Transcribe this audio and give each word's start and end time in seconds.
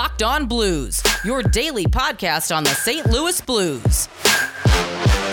Locked 0.00 0.22
On 0.22 0.46
Blues, 0.46 1.02
your 1.26 1.42
daily 1.42 1.84
podcast 1.84 2.56
on 2.56 2.64
the 2.64 2.70
St. 2.70 3.10
Louis 3.10 3.38
Blues. 3.42 4.08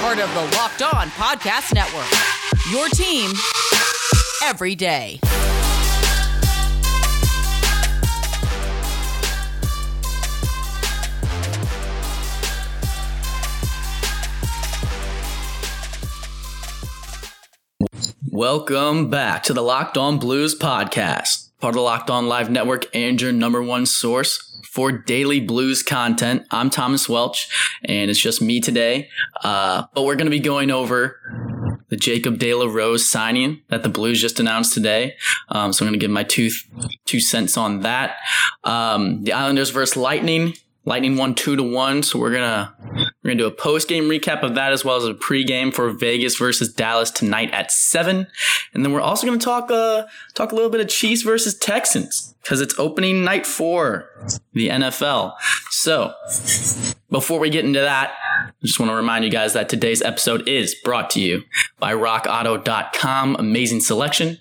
Part 0.01 0.19
of 0.19 0.29
the 0.33 0.57
Locked 0.57 0.81
On 0.81 1.07
Podcast 1.11 1.73
Network. 1.73 2.05
Your 2.69 2.89
team 2.89 3.31
every 4.43 4.75
day. 4.75 5.21
Welcome 18.29 19.09
back 19.09 19.43
to 19.43 19.53
the 19.53 19.61
Locked 19.61 19.97
On 19.97 20.19
Blues 20.19 20.59
podcast, 20.59 21.51
part 21.61 21.71
of 21.71 21.75
the 21.75 21.81
Locked 21.81 22.09
On 22.09 22.27
Live 22.27 22.49
Network 22.49 22.93
and 22.93 23.21
your 23.21 23.31
number 23.31 23.63
one 23.63 23.85
source 23.85 24.46
for 24.77 24.91
daily 24.91 25.39
blues 25.39 25.81
content. 25.81 26.45
I'm 26.51 26.69
Thomas 26.69 27.09
Welch, 27.09 27.49
and 27.83 28.11
it's 28.11 28.19
just 28.19 28.43
me 28.43 28.61
today. 28.61 29.09
Uh, 29.43 29.85
but 29.95 30.03
we're 30.03 30.15
going 30.15 30.27
to 30.27 30.29
be 30.29 30.39
going 30.39 30.69
over 30.69 31.19
the 31.89 31.95
Jacob 31.95 32.37
De 32.37 32.53
La 32.53 32.67
Rose 32.71 33.09
signing 33.09 33.63
that 33.69 33.81
the 33.81 33.89
Blues 33.89 34.21
just 34.21 34.39
announced 34.39 34.75
today. 34.75 35.15
Um, 35.49 35.73
so 35.73 35.83
I'm 35.83 35.89
going 35.89 35.99
to 35.99 36.03
give 36.03 36.11
my 36.11 36.21
two 36.21 36.51
two 37.05 37.19
cents 37.19 37.57
on 37.57 37.79
that. 37.79 38.17
Um, 38.63 39.23
the 39.23 39.33
Islanders 39.33 39.71
versus 39.71 39.97
Lightning. 39.97 40.53
Lightning 40.85 41.17
won 41.17 41.33
two 41.33 41.55
to 41.55 41.63
one, 41.63 42.03
so 42.03 42.19
we're 42.19 42.31
gonna 42.31 42.73
we're 43.27 43.33
gonna 43.33 43.43
do 43.43 43.47
a 43.47 43.51
post 43.51 43.89
game 43.89 44.05
recap 44.05 44.41
of 44.41 44.55
that 44.55 44.71
as 44.71 44.85
well 44.85 44.95
as 44.95 45.03
a 45.03 45.13
pregame 45.13 45.73
for 45.73 45.89
Vegas 45.89 46.37
versus 46.37 46.71
Dallas 46.71 47.11
tonight 47.11 47.51
at 47.51 47.71
seven, 47.71 48.25
and 48.73 48.85
then 48.85 48.93
we're 48.93 49.01
also 49.01 49.27
gonna 49.27 49.37
talk 49.37 49.69
uh 49.69 50.05
talk 50.33 50.53
a 50.53 50.55
little 50.55 50.69
bit 50.69 50.79
of 50.79 50.87
Chiefs 50.87 51.23
versus 51.23 51.57
Texans 51.57 52.33
because 52.41 52.61
it's 52.61 52.73
opening 52.79 53.25
night 53.25 53.45
for 53.45 54.09
the 54.53 54.69
NFL. 54.69 55.33
So 55.71 56.13
before 57.09 57.39
we 57.39 57.49
get 57.49 57.65
into 57.65 57.81
that, 57.81 58.13
I 58.39 58.51
just 58.65 58.79
want 58.79 58.89
to 58.91 58.95
remind 58.95 59.25
you 59.25 59.29
guys 59.29 59.51
that 59.51 59.67
today's 59.67 60.01
episode 60.01 60.47
is 60.47 60.73
brought 60.85 61.09
to 61.09 61.19
you 61.19 61.43
by 61.79 61.91
RockAuto.com. 61.93 63.35
Amazing 63.37 63.81
selection, 63.81 64.37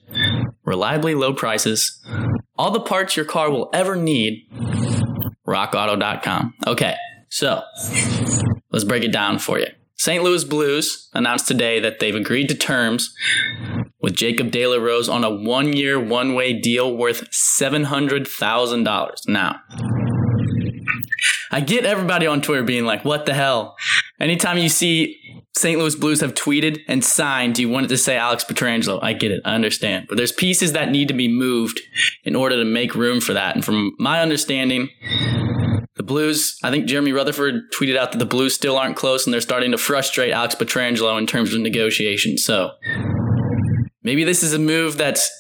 reliably 0.65 1.17
low 1.17 1.35
prices, 1.35 2.01
all 2.57 2.71
the 2.71 2.79
parts 2.79 3.17
your 3.17 3.27
car 3.27 3.51
will 3.51 3.69
ever 3.73 3.97
need 3.97 4.47
rockauto.com. 5.45 6.55
Okay, 6.69 6.95
so 7.29 7.63
let's 8.77 8.85
break 8.85 9.03
it 9.03 9.11
down 9.11 9.39
for 9.39 9.59
you. 9.59 9.69
St. 9.95 10.23
Louis 10.23 10.45
Blues 10.45 11.09
announced 11.15 11.49
today 11.49 11.81
that 11.81 11.99
they've 11.99 12.15
agreed 12.15 12.51
to 12.51 12.55
terms 12.55 13.15
with 14.03 14.15
Jacob 14.15 14.51
De 14.51 14.67
La 14.67 14.77
Rose 14.77 15.09
on 15.09 15.25
a 15.25 15.35
one 15.35 15.73
year, 15.73 15.99
one 15.99 16.35
way 16.35 16.53
deal 16.53 16.95
worth 16.95 17.31
$700,000. 17.31 19.17
Now, 19.29 19.61
I 21.51 21.61
get 21.61 21.87
everybody 21.87 22.27
on 22.27 22.43
Twitter 22.43 22.65
being 22.65 22.85
like, 22.85 23.03
what 23.03 23.25
the 23.25 23.33
hell? 23.33 23.77
Anytime 24.21 24.59
you 24.59 24.69
see 24.69 25.17
St. 25.57 25.79
Louis 25.79 25.95
Blues 25.95 26.21
have 26.21 26.35
tweeted 26.35 26.81
and 26.87 27.03
signed, 27.03 27.59
you 27.59 27.71
want 27.71 27.87
it 27.87 27.89
to 27.89 27.97
say 27.97 28.19
Alex 28.19 28.45
Pietrangelo. 28.45 28.99
I 29.03 29.15
get 29.15 29.31
it. 29.31 29.41
I 29.47 29.55
understand. 29.55 30.05
But 30.07 30.19
there's 30.19 30.33
pieces 30.33 30.73
that 30.73 30.91
need 30.91 31.09
to 31.09 31.15
be 31.15 31.29
moved 31.29 31.81
in 32.25 32.37
order 32.37 32.57
to 32.57 32.65
make 32.67 32.95
room 32.95 33.23
for 33.23 33.33
that. 33.33 33.55
And 33.55 33.65
from 33.65 33.93
my 33.99 34.21
understanding, 34.21 34.91
the 35.97 36.03
Blues, 36.03 36.59
I 36.63 36.71
think 36.71 36.87
Jeremy 36.87 37.13
Rutherford 37.13 37.73
tweeted 37.73 37.97
out 37.97 38.13
that 38.13 38.19
the 38.19 38.27
Blues 38.27 38.55
still 38.55 38.77
aren't 38.77 38.97
close 38.97 39.27
and 39.27 39.33
they're 39.33 39.41
starting 39.41 39.73
to 39.73 39.79
frustrate 39.79 40.33
Alex 40.33 40.55
Pietrangelo 40.55 41.19
in 41.19 41.27
terms 41.27 41.55
of 41.55 41.61
negotiation. 41.61 42.37
So 42.37 42.73
maybe 44.03 44.23
this 44.23 44.43
is 44.43 44.53
a 44.53 44.59
move 44.59 44.99
that's 44.99 45.31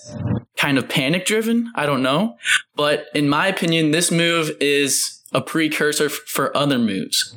kind 0.56 0.78
of 0.78 0.88
panic 0.88 1.26
driven. 1.26 1.70
I 1.74 1.84
don't 1.86 2.02
know. 2.02 2.36
But 2.74 3.06
in 3.14 3.28
my 3.28 3.46
opinion, 3.48 3.90
this 3.90 4.10
move 4.10 4.50
is 4.60 5.22
a 5.32 5.40
precursor 5.42 6.06
f- 6.06 6.12
for 6.26 6.56
other 6.56 6.78
moves. 6.78 7.36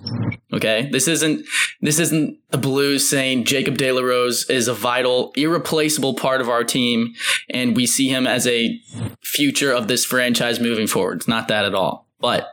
Okay, 0.54 0.90
this 0.92 1.08
isn't 1.08 1.46
this 1.82 2.00
isn't 2.00 2.38
the 2.50 2.58
Blues 2.58 3.10
saying 3.10 3.44
Jacob 3.44 3.78
De 3.78 3.92
La 3.92 4.02
Rose 4.02 4.50
is 4.50 4.68
a 4.68 4.74
vital, 4.74 5.34
irreplaceable 5.36 6.14
part 6.14 6.40
of 6.40 6.48
our 6.48 6.64
team, 6.64 7.14
and 7.50 7.76
we 7.76 7.86
see 7.86 8.08
him 8.08 8.26
as 8.26 8.48
a 8.48 8.80
future 9.22 9.74
of 9.74 9.88
this 9.88 10.06
franchise 10.06 10.60
moving 10.60 10.88
forward. 10.88 11.18
It's 11.18 11.28
not 11.28 11.50
that 11.50 11.66
at 11.66 11.76
all. 11.76 12.08
But 12.22 12.50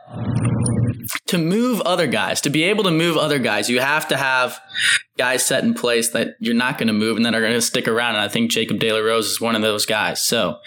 to 1.27 1.37
move 1.37 1.81
other 1.81 2.07
guys, 2.07 2.41
to 2.41 2.49
be 2.49 2.63
able 2.63 2.83
to 2.83 2.91
move 2.91 3.17
other 3.17 3.39
guys, 3.39 3.69
you 3.69 3.79
have 3.79 4.07
to 4.09 4.17
have 4.17 4.59
guys 5.17 5.45
set 5.45 5.63
in 5.63 5.73
place 5.73 6.09
that 6.09 6.35
you're 6.39 6.53
not 6.53 6.77
going 6.77 6.87
to 6.87 6.93
move 6.93 7.17
and 7.17 7.25
that 7.25 7.35
are 7.35 7.41
going 7.41 7.53
to 7.53 7.61
stick 7.61 7.87
around. 7.87 8.15
And 8.15 8.23
I 8.23 8.27
think 8.27 8.51
Jacob 8.51 8.79
De 8.79 8.91
La 8.91 8.99
Rose 8.99 9.27
is 9.27 9.41
one 9.41 9.55
of 9.55 9.61
those 9.61 9.85
guys. 9.85 10.23
So 10.23 10.59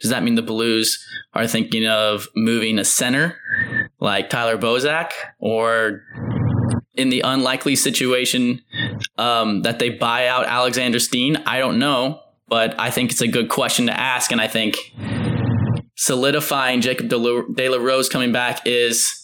does 0.00 0.10
that 0.10 0.22
mean 0.22 0.34
the 0.34 0.42
Blues 0.42 1.04
are 1.32 1.46
thinking 1.46 1.86
of 1.86 2.28
moving 2.36 2.78
a 2.78 2.84
center 2.84 3.36
like 4.00 4.30
Tyler 4.30 4.58
Bozak 4.58 5.12
or 5.38 6.02
in 6.94 7.08
the 7.08 7.22
unlikely 7.22 7.76
situation 7.76 8.60
um, 9.18 9.62
that 9.62 9.78
they 9.78 9.90
buy 9.90 10.26
out 10.28 10.46
Alexander 10.46 10.98
Steen? 10.98 11.36
I 11.46 11.58
don't 11.58 11.78
know, 11.78 12.20
but 12.48 12.78
I 12.78 12.90
think 12.90 13.10
it's 13.10 13.22
a 13.22 13.28
good 13.28 13.48
question 13.48 13.86
to 13.86 13.98
ask. 13.98 14.30
And 14.30 14.40
I 14.40 14.48
think 14.48 14.76
solidifying 15.96 16.80
Jacob 16.80 17.08
De 17.08 17.16
La, 17.16 17.78
Rose 17.78 18.08
coming 18.08 18.32
back 18.32 18.60
is 18.66 19.23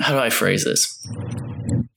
how 0.00 0.12
do 0.12 0.18
I 0.18 0.30
phrase 0.30 0.64
this? 0.64 1.06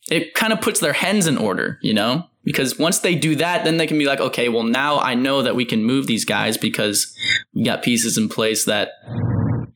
It 0.10 0.34
kind 0.34 0.54
of 0.54 0.62
puts 0.62 0.80
their 0.80 0.94
hens 0.94 1.28
in 1.28 1.38
order, 1.38 1.80
you 1.82 1.94
know? 1.94 2.28
Because 2.44 2.78
once 2.78 3.00
they 3.00 3.16
do 3.16 3.36
that, 3.36 3.64
then 3.64 3.78
they 3.78 3.88
can 3.88 3.98
be 3.98 4.06
like, 4.06 4.20
okay, 4.20 4.50
well, 4.50 4.64
now 4.64 5.00
I 5.00 5.16
know 5.16 5.42
that 5.42 5.56
we 5.56 5.64
can 5.64 5.84
move 5.84 6.08
these 6.08 6.26
guys 6.26 6.58
because 6.58 7.16
we 7.54 7.64
got 7.64 7.84
pieces 7.84 8.18
in 8.18 8.28
place 8.28 8.66
that 8.66 8.90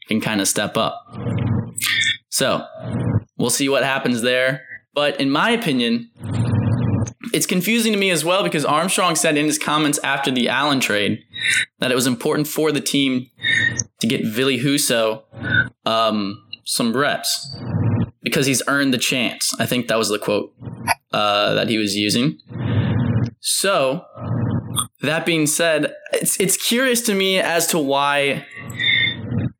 can 0.07 0.19
kind 0.19 0.41
of 0.41 0.47
step 0.47 0.75
up. 0.75 1.01
So 2.29 2.65
we'll 3.37 3.49
see 3.49 3.69
what 3.69 3.83
happens 3.83 4.21
there. 4.21 4.65
But 4.93 5.19
in 5.19 5.29
my 5.29 5.51
opinion, 5.51 6.11
it's 7.33 7.45
confusing 7.45 7.93
to 7.93 7.99
me 7.99 8.09
as 8.09 8.25
well 8.25 8.43
because 8.43 8.65
Armstrong 8.65 9.15
said 9.15 9.37
in 9.37 9.45
his 9.45 9.57
comments 9.57 9.99
after 10.03 10.31
the 10.31 10.49
Allen 10.49 10.79
trade 10.79 11.23
that 11.79 11.91
it 11.91 11.95
was 11.95 12.07
important 12.07 12.47
for 12.47 12.71
the 12.71 12.81
team 12.81 13.29
to 14.01 14.07
get 14.07 14.25
Ville 14.25 14.57
Husso 14.57 15.23
um, 15.85 16.43
some 16.65 16.95
reps 16.95 17.55
because 18.21 18.45
he's 18.45 18.61
earned 18.67 18.93
the 18.93 18.97
chance. 18.97 19.53
I 19.59 19.65
think 19.65 19.87
that 19.87 19.97
was 19.97 20.09
the 20.09 20.19
quote 20.19 20.53
uh, 21.11 21.53
that 21.53 21.69
he 21.69 21.77
was 21.77 21.95
using. 21.95 22.39
So, 23.39 24.05
that 25.01 25.25
being 25.25 25.47
said, 25.47 25.93
it's 26.13 26.39
it's 26.39 26.57
curious 26.57 27.01
to 27.01 27.13
me 27.13 27.39
as 27.39 27.67
to 27.67 27.79
why 27.79 28.45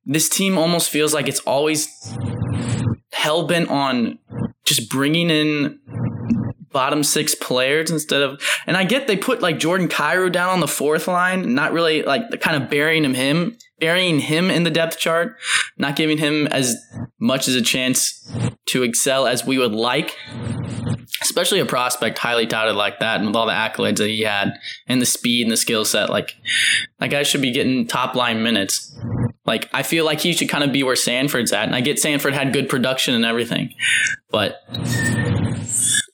this 0.06 0.30
team 0.30 0.58
almost 0.58 0.90
feels 0.90 1.14
like 1.14 1.28
it's 1.28 1.40
always 1.42 1.88
hell 3.12 3.48
bent 3.48 3.70
on 3.70 4.20
just 4.66 4.90
bringing 4.90 5.30
in 5.30 5.80
bottom 6.72 7.04
six 7.04 7.34
players 7.34 7.90
instead 7.90 8.22
of 8.22 8.40
and 8.68 8.78
I 8.78 8.84
get 8.84 9.08
they 9.08 9.18
put 9.18 9.42
like 9.42 9.58
Jordan 9.58 9.88
Kyrou 9.88 10.32
down 10.32 10.50
on 10.50 10.60
the 10.60 10.68
fourth 10.68 11.08
line, 11.08 11.56
not 11.56 11.72
really 11.74 12.04
like 12.04 12.40
kind 12.42 12.62
of 12.62 12.70
burying 12.70 13.04
him 13.04 13.14
him 13.14 13.58
burying 13.80 14.20
him 14.20 14.50
in 14.50 14.64
the 14.64 14.72
depth 14.72 14.98
chart, 14.98 15.38
not 15.78 15.96
giving 15.96 16.18
him 16.18 16.48
as 16.48 16.76
much 17.20 17.48
as 17.48 17.56
a 17.56 17.62
chance 17.62 18.32
to 18.70 18.84
excel 18.84 19.28
as 19.28 19.46
we 19.46 19.58
would 19.58 19.74
like. 19.74 20.16
Especially 21.22 21.60
a 21.60 21.66
prospect 21.66 22.20
highly 22.20 22.46
touted 22.46 22.76
like 22.76 23.00
that, 23.00 23.18
and 23.18 23.28
with 23.28 23.36
all 23.36 23.48
the 23.48 23.52
accolades 23.52 23.98
that 23.98 24.08
he 24.08 24.22
had, 24.22 24.54
and 24.88 25.02
the 25.02 25.06
speed 25.06 25.44
and 25.44 25.52
the 25.52 25.58
skill 25.58 25.84
set, 25.84 26.10
like 26.10 26.36
that 27.00 27.10
guy 27.10 27.24
should 27.24 27.42
be 27.42 27.52
getting 27.52 27.88
top 27.88 28.16
line 28.16 28.44
minutes. 28.44 28.96
Like 29.46 29.68
I 29.74 29.82
feel 29.84 30.06
like 30.06 30.20
he 30.22 30.34
should 30.34 30.50
kind 30.50 30.64
of 30.64 30.72
be 30.72 30.84
where 30.84 30.96
Sanford's 30.96 31.52
at, 31.52 31.66
and 31.66 31.76
I 31.76 31.82
get 31.82 32.00
Sanford 32.00 32.34
had 32.34 32.54
good 32.54 32.70
production 32.70 33.16
and 33.16 33.26
everything, 33.26 33.74
but 34.30 34.62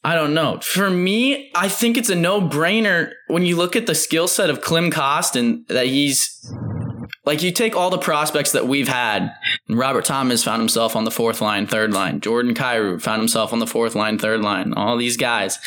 I 0.06 0.16
don't 0.16 0.34
know. 0.34 0.60
For 0.62 0.90
me, 0.90 1.52
I 1.56 1.70
think 1.70 1.98
it's 1.98 2.10
a 2.10 2.16
no 2.16 2.42
brainer 2.42 3.12
when 3.28 3.46
you 3.46 3.56
look 3.56 3.76
at 3.76 3.88
the 3.88 3.96
skill 3.96 4.28
set 4.28 4.50
of 4.50 4.62
Klim 4.62 4.92
Kostin 4.92 5.68
that 5.68 5.88
he's 5.88 6.54
like 7.26 7.42
you 7.42 7.52
take 7.52 7.76
all 7.76 7.90
the 7.90 7.98
prospects 7.98 8.52
that 8.52 8.68
we've 8.68 8.88
had, 8.88 9.24
and 9.24 9.32
Robert 9.78 10.06
Thomas 10.06 10.44
found 10.44 10.62
himself 10.62 10.96
on 10.96 11.04
the 11.04 11.12
fourth 11.12 11.42
line, 11.42 11.68
third 11.68 11.94
line. 11.94 12.22
Jordan 12.22 12.54
Kyrou 12.54 13.02
found 13.02 13.22
himself 13.22 13.54
on 13.54 13.60
the 13.60 13.68
fourth 13.68 13.96
line, 13.96 14.18
third 14.18 14.42
line. 14.42 14.74
All 14.74 14.98
these 14.98 15.18
guys, 15.18 15.60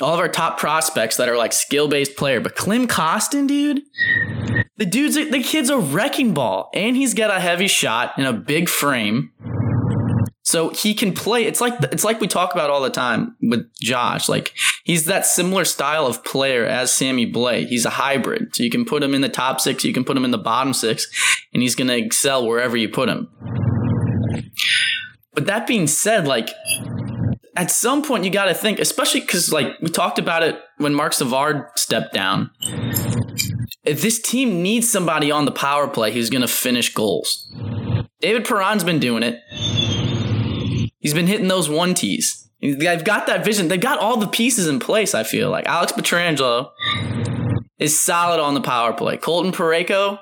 all 0.00 0.14
of 0.14 0.20
our 0.20 0.28
top 0.28 0.58
prospects 0.58 1.16
that 1.16 1.28
are 1.28 1.36
like 1.36 1.52
skill 1.52 1.88
based 1.88 2.16
player. 2.16 2.40
But 2.40 2.56
Klim 2.56 2.88
Kostin, 2.88 3.46
dude, 3.46 3.82
the 4.76 4.86
dude's 4.86 5.14
the 5.14 5.42
kid's 5.42 5.70
a 5.70 5.78
wrecking 5.78 6.34
ball, 6.34 6.70
and 6.74 6.96
he's 6.96 7.14
got 7.14 7.30
a 7.30 7.40
heavy 7.40 7.68
shot 7.68 8.18
in 8.18 8.24
a 8.24 8.32
big 8.32 8.68
frame. 8.68 9.32
So 10.44 10.68
he 10.68 10.92
can 10.92 11.14
play. 11.14 11.44
It's 11.44 11.60
like 11.60 11.74
it's 11.84 12.04
like 12.04 12.20
we 12.20 12.28
talk 12.28 12.52
about 12.52 12.68
all 12.68 12.82
the 12.82 12.90
time 12.90 13.34
with 13.40 13.66
Josh. 13.80 14.28
Like 14.28 14.52
he's 14.84 15.06
that 15.06 15.24
similar 15.24 15.64
style 15.64 16.06
of 16.06 16.22
player 16.22 16.66
as 16.66 16.94
Sammy 16.94 17.30
Blais. 17.30 17.66
He's 17.68 17.86
a 17.86 17.90
hybrid. 17.90 18.54
So 18.54 18.62
you 18.62 18.70
can 18.70 18.84
put 18.84 19.02
him 19.02 19.14
in 19.14 19.22
the 19.22 19.30
top 19.30 19.58
six, 19.58 19.84
you 19.84 19.94
can 19.94 20.04
put 20.04 20.16
him 20.18 20.24
in 20.24 20.32
the 20.32 20.38
bottom 20.38 20.74
six, 20.74 21.08
and 21.54 21.62
he's 21.62 21.74
going 21.74 21.88
to 21.88 21.96
excel 21.96 22.46
wherever 22.46 22.76
you 22.76 22.90
put 22.90 23.08
him. 23.08 23.30
But 25.32 25.46
that 25.46 25.66
being 25.66 25.86
said, 25.86 26.28
like 26.28 26.50
at 27.56 27.70
some 27.70 28.02
point 28.02 28.24
you 28.24 28.30
got 28.30 28.44
to 28.44 28.54
think, 28.54 28.78
especially 28.78 29.20
because 29.20 29.50
like 29.50 29.68
we 29.80 29.88
talked 29.88 30.18
about 30.18 30.42
it 30.42 30.60
when 30.76 30.94
Marc 30.94 31.14
Savard 31.14 31.66
stepped 31.76 32.12
down. 32.12 32.50
This 33.84 34.20
team 34.20 34.62
needs 34.62 34.90
somebody 34.90 35.30
on 35.30 35.46
the 35.46 35.52
power 35.52 35.88
play 35.88 36.12
who's 36.12 36.28
going 36.28 36.42
to 36.42 36.48
finish 36.48 36.92
goals. 36.92 37.50
David 38.20 38.44
Perron's 38.44 38.84
been 38.84 38.98
doing 38.98 39.22
it. 39.22 39.40
He's 41.04 41.12
been 41.12 41.26
hitting 41.26 41.48
those 41.48 41.68
one 41.68 41.92
tees. 41.92 42.48
They've 42.62 43.04
got 43.04 43.26
that 43.26 43.44
vision. 43.44 43.68
They've 43.68 43.78
got 43.78 43.98
all 43.98 44.16
the 44.16 44.26
pieces 44.26 44.66
in 44.66 44.80
place, 44.80 45.14
I 45.14 45.22
feel 45.22 45.50
like. 45.50 45.66
Alex 45.66 45.92
Pietrangelo 45.92 46.70
is 47.78 48.02
solid 48.02 48.40
on 48.40 48.54
the 48.54 48.62
power 48.62 48.94
play. 48.94 49.18
Colton 49.18 49.52
Parayko, 49.52 50.18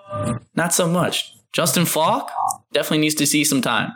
not 0.57 0.75
so 0.75 0.89
much. 0.89 1.33
Justin 1.53 1.85
Faulk 1.85 2.33
definitely 2.73 2.99
needs 2.99 3.15
to 3.15 3.27
see 3.27 3.45
some 3.45 3.63
time. 3.63 3.93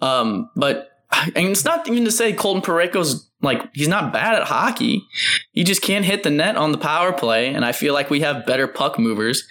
Um, 0.00 0.50
but 0.54 0.90
and 1.34 1.48
it's 1.48 1.64
not 1.64 1.88
even 1.88 2.04
to 2.04 2.12
say 2.12 2.32
Colton 2.32 2.62
Parayko's 2.62 3.28
like 3.42 3.60
he's 3.74 3.88
not 3.88 4.12
bad 4.12 4.36
at 4.36 4.44
hockey. 4.44 5.04
He 5.50 5.64
just 5.64 5.82
can't 5.82 6.04
hit 6.04 6.22
the 6.22 6.30
net 6.30 6.54
on 6.54 6.70
the 6.70 6.78
power 6.78 7.12
play, 7.12 7.52
and 7.52 7.64
I 7.64 7.72
feel 7.72 7.92
like 7.92 8.08
we 8.08 8.20
have 8.20 8.46
better 8.46 8.68
puck 8.68 9.00
movers 9.00 9.42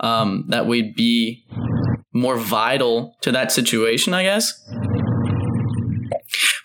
um, 0.00 0.46
that 0.48 0.66
would 0.66 0.96
be 0.96 1.46
more 2.12 2.36
vital 2.38 3.16
to 3.20 3.30
that 3.30 3.52
situation. 3.52 4.14
I 4.14 4.24
guess. 4.24 4.52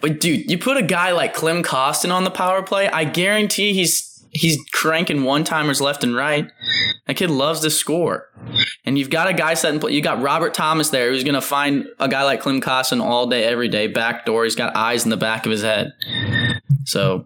But 0.01 0.19
dude, 0.19 0.49
you 0.49 0.57
put 0.57 0.77
a 0.77 0.81
guy 0.81 1.11
like 1.11 1.33
Klim 1.33 1.63
Kostin 1.63 2.11
on 2.11 2.23
the 2.23 2.31
power 2.31 2.63
play, 2.63 2.87
I 2.87 3.03
guarantee 3.03 3.73
he's 3.73 4.05
he's 4.31 4.57
cranking 4.71 5.23
one 5.23 5.43
timers 5.43 5.81
left 5.81 6.03
and 6.03 6.15
right. 6.15 6.49
That 7.07 7.15
kid 7.15 7.31
loves 7.31 7.61
to 7.61 7.69
score. 7.69 8.29
And 8.85 8.97
you've 8.97 9.09
got 9.09 9.27
a 9.27 9.33
guy 9.33 9.55
setting 9.55 9.79
play. 9.79 9.93
You 9.93 10.01
got 10.01 10.21
Robert 10.21 10.53
Thomas 10.53 10.89
there 10.89 11.09
who's 11.09 11.23
to 11.23 11.41
find 11.41 11.87
a 11.99 12.07
guy 12.07 12.23
like 12.23 12.41
Klim 12.41 12.61
Kostin 12.61 13.01
all 13.01 13.27
day, 13.27 13.43
every 13.43 13.67
day, 13.67 13.87
back 13.87 14.25
door. 14.25 14.43
He's 14.43 14.55
got 14.55 14.75
eyes 14.75 15.03
in 15.03 15.09
the 15.09 15.17
back 15.17 15.45
of 15.45 15.51
his 15.51 15.63
head. 15.63 15.93
So, 16.85 17.25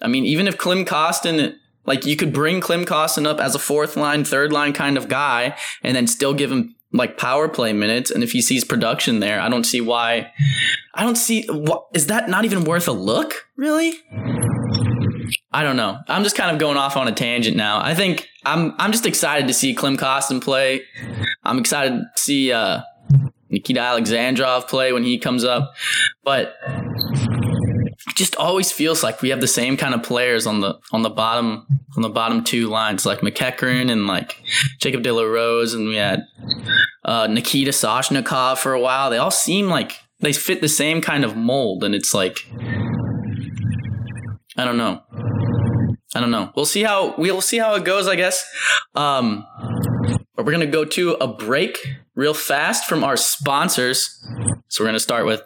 I 0.00 0.08
mean, 0.08 0.24
even 0.24 0.46
if 0.46 0.58
Klim 0.58 0.84
Kostin 0.84 1.56
like 1.86 2.04
you 2.04 2.16
could 2.16 2.32
bring 2.32 2.60
Klim 2.60 2.84
Kostin 2.84 3.26
up 3.26 3.40
as 3.40 3.54
a 3.54 3.58
fourth 3.58 3.96
line, 3.96 4.24
third 4.24 4.52
line 4.52 4.72
kind 4.72 4.96
of 4.96 5.08
guy 5.08 5.56
and 5.82 5.96
then 5.96 6.06
still 6.06 6.34
give 6.34 6.52
him 6.52 6.76
like 6.92 7.16
power 7.16 7.48
play 7.48 7.72
minutes. 7.72 8.10
And 8.10 8.22
if 8.22 8.32
he 8.32 8.42
sees 8.42 8.64
production 8.64 9.20
there, 9.20 9.40
I 9.40 9.48
don't 9.48 9.64
see 9.64 9.80
why. 9.80 10.32
I 10.94 11.04
don't 11.04 11.16
see 11.16 11.46
what 11.46 11.86
is 11.94 12.06
that 12.08 12.28
not 12.28 12.44
even 12.44 12.64
worth 12.64 12.88
a 12.88 12.92
look, 12.92 13.46
really? 13.56 13.94
I 15.52 15.62
don't 15.62 15.76
know. 15.76 15.98
I'm 16.08 16.22
just 16.24 16.36
kind 16.36 16.50
of 16.50 16.58
going 16.58 16.76
off 16.76 16.96
on 16.96 17.08
a 17.08 17.12
tangent 17.12 17.56
now. 17.56 17.80
I 17.80 17.94
think 17.94 18.28
I'm 18.44 18.74
I'm 18.78 18.92
just 18.92 19.06
excited 19.06 19.48
to 19.48 19.54
see 19.54 19.74
Klim 19.74 19.96
Kostin 19.96 20.42
play. 20.42 20.82
I'm 21.44 21.58
excited 21.58 21.92
to 21.92 22.22
see 22.22 22.52
uh, 22.52 22.80
Nikita 23.48 23.80
Alexandrov 23.80 24.68
play 24.68 24.92
when 24.92 25.04
he 25.04 25.18
comes 25.18 25.44
up. 25.44 25.74
But 26.24 26.54
it 28.08 28.16
just 28.16 28.36
always 28.36 28.72
feels 28.72 29.02
like 29.02 29.22
we 29.22 29.30
have 29.30 29.40
the 29.40 29.46
same 29.46 29.76
kind 29.76 29.94
of 29.94 30.02
players 30.02 30.46
on 30.46 30.60
the 30.60 30.78
on 30.92 31.02
the 31.02 31.10
bottom 31.10 31.66
on 31.96 32.02
the 32.02 32.08
bottom 32.08 32.44
two 32.44 32.68
lines, 32.68 33.04
like 33.04 33.20
MacEachern 33.20 33.90
and 33.90 34.06
like 34.06 34.42
Jacob 34.78 35.02
De 35.02 35.12
La 35.12 35.22
Rose, 35.22 35.74
and 35.74 35.88
we 35.88 35.96
had 35.96 36.22
uh, 37.04 37.26
Nikita 37.26 37.70
Soshnikov 37.70 38.58
for 38.58 38.72
a 38.72 38.80
while. 38.80 39.10
They 39.10 39.18
all 39.18 39.30
seem 39.30 39.68
like 39.68 39.92
they 40.20 40.32
fit 40.32 40.60
the 40.60 40.68
same 40.68 41.00
kind 41.00 41.24
of 41.24 41.36
mold, 41.36 41.84
and 41.84 41.94
it's 41.94 42.14
like 42.14 42.38
I 44.56 44.64
don't 44.64 44.76
know. 44.76 45.02
I 46.14 46.20
don't 46.20 46.30
know. 46.30 46.52
We'll 46.56 46.64
see 46.64 46.82
how 46.82 47.14
we'll 47.16 47.40
see 47.40 47.58
how 47.58 47.74
it 47.74 47.84
goes, 47.84 48.08
I 48.08 48.16
guess. 48.16 48.44
Um, 48.94 49.46
but 50.36 50.44
we're 50.44 50.52
gonna 50.52 50.66
go 50.66 50.84
to 50.84 51.12
a 51.14 51.28
break 51.28 51.78
real 52.14 52.34
fast 52.34 52.88
from 52.88 53.04
our 53.04 53.16
sponsors. 53.16 54.18
So 54.68 54.82
we're 54.82 54.88
gonna 54.88 55.00
start 55.00 55.24
with 55.24 55.42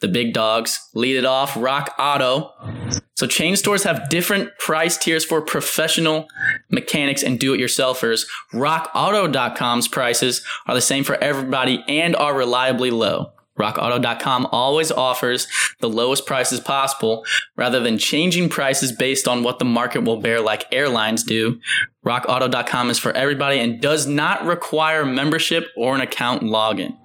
the 0.00 0.08
big 0.08 0.32
dogs. 0.32 0.80
Lead 0.94 1.16
it 1.16 1.24
off, 1.24 1.56
Rock 1.56 1.94
Auto. 1.98 2.52
So 3.16 3.26
chain 3.26 3.54
stores 3.56 3.84
have 3.84 4.08
different 4.08 4.50
price 4.58 4.98
tiers 4.98 5.24
for 5.24 5.40
professional 5.40 6.26
mechanics 6.70 7.22
and 7.22 7.38
do-it-yourselfers. 7.38 8.26
RockAuto.com's 8.52 9.88
prices 9.88 10.42
are 10.66 10.74
the 10.74 10.80
same 10.80 11.04
for 11.04 11.16
everybody 11.16 11.84
and 11.88 12.16
are 12.16 12.36
reliably 12.36 12.90
low. 12.90 13.32
RockAuto.com 13.58 14.48
always 14.50 14.90
offers 14.90 15.46
the 15.80 15.88
lowest 15.88 16.26
prices 16.26 16.58
possible 16.60 17.24
rather 17.56 17.80
than 17.80 17.98
changing 17.98 18.48
prices 18.48 18.90
based 18.90 19.28
on 19.28 19.44
what 19.44 19.58
the 19.58 19.64
market 19.64 20.02
will 20.02 20.20
bear 20.20 20.40
like 20.40 20.66
airlines 20.72 21.22
do. 21.22 21.60
RockAuto.com 22.04 22.90
is 22.90 22.98
for 22.98 23.12
everybody 23.12 23.60
and 23.60 23.80
does 23.80 24.06
not 24.06 24.44
require 24.44 25.06
membership 25.06 25.68
or 25.76 25.94
an 25.94 26.00
account 26.00 26.42
login. 26.42 26.96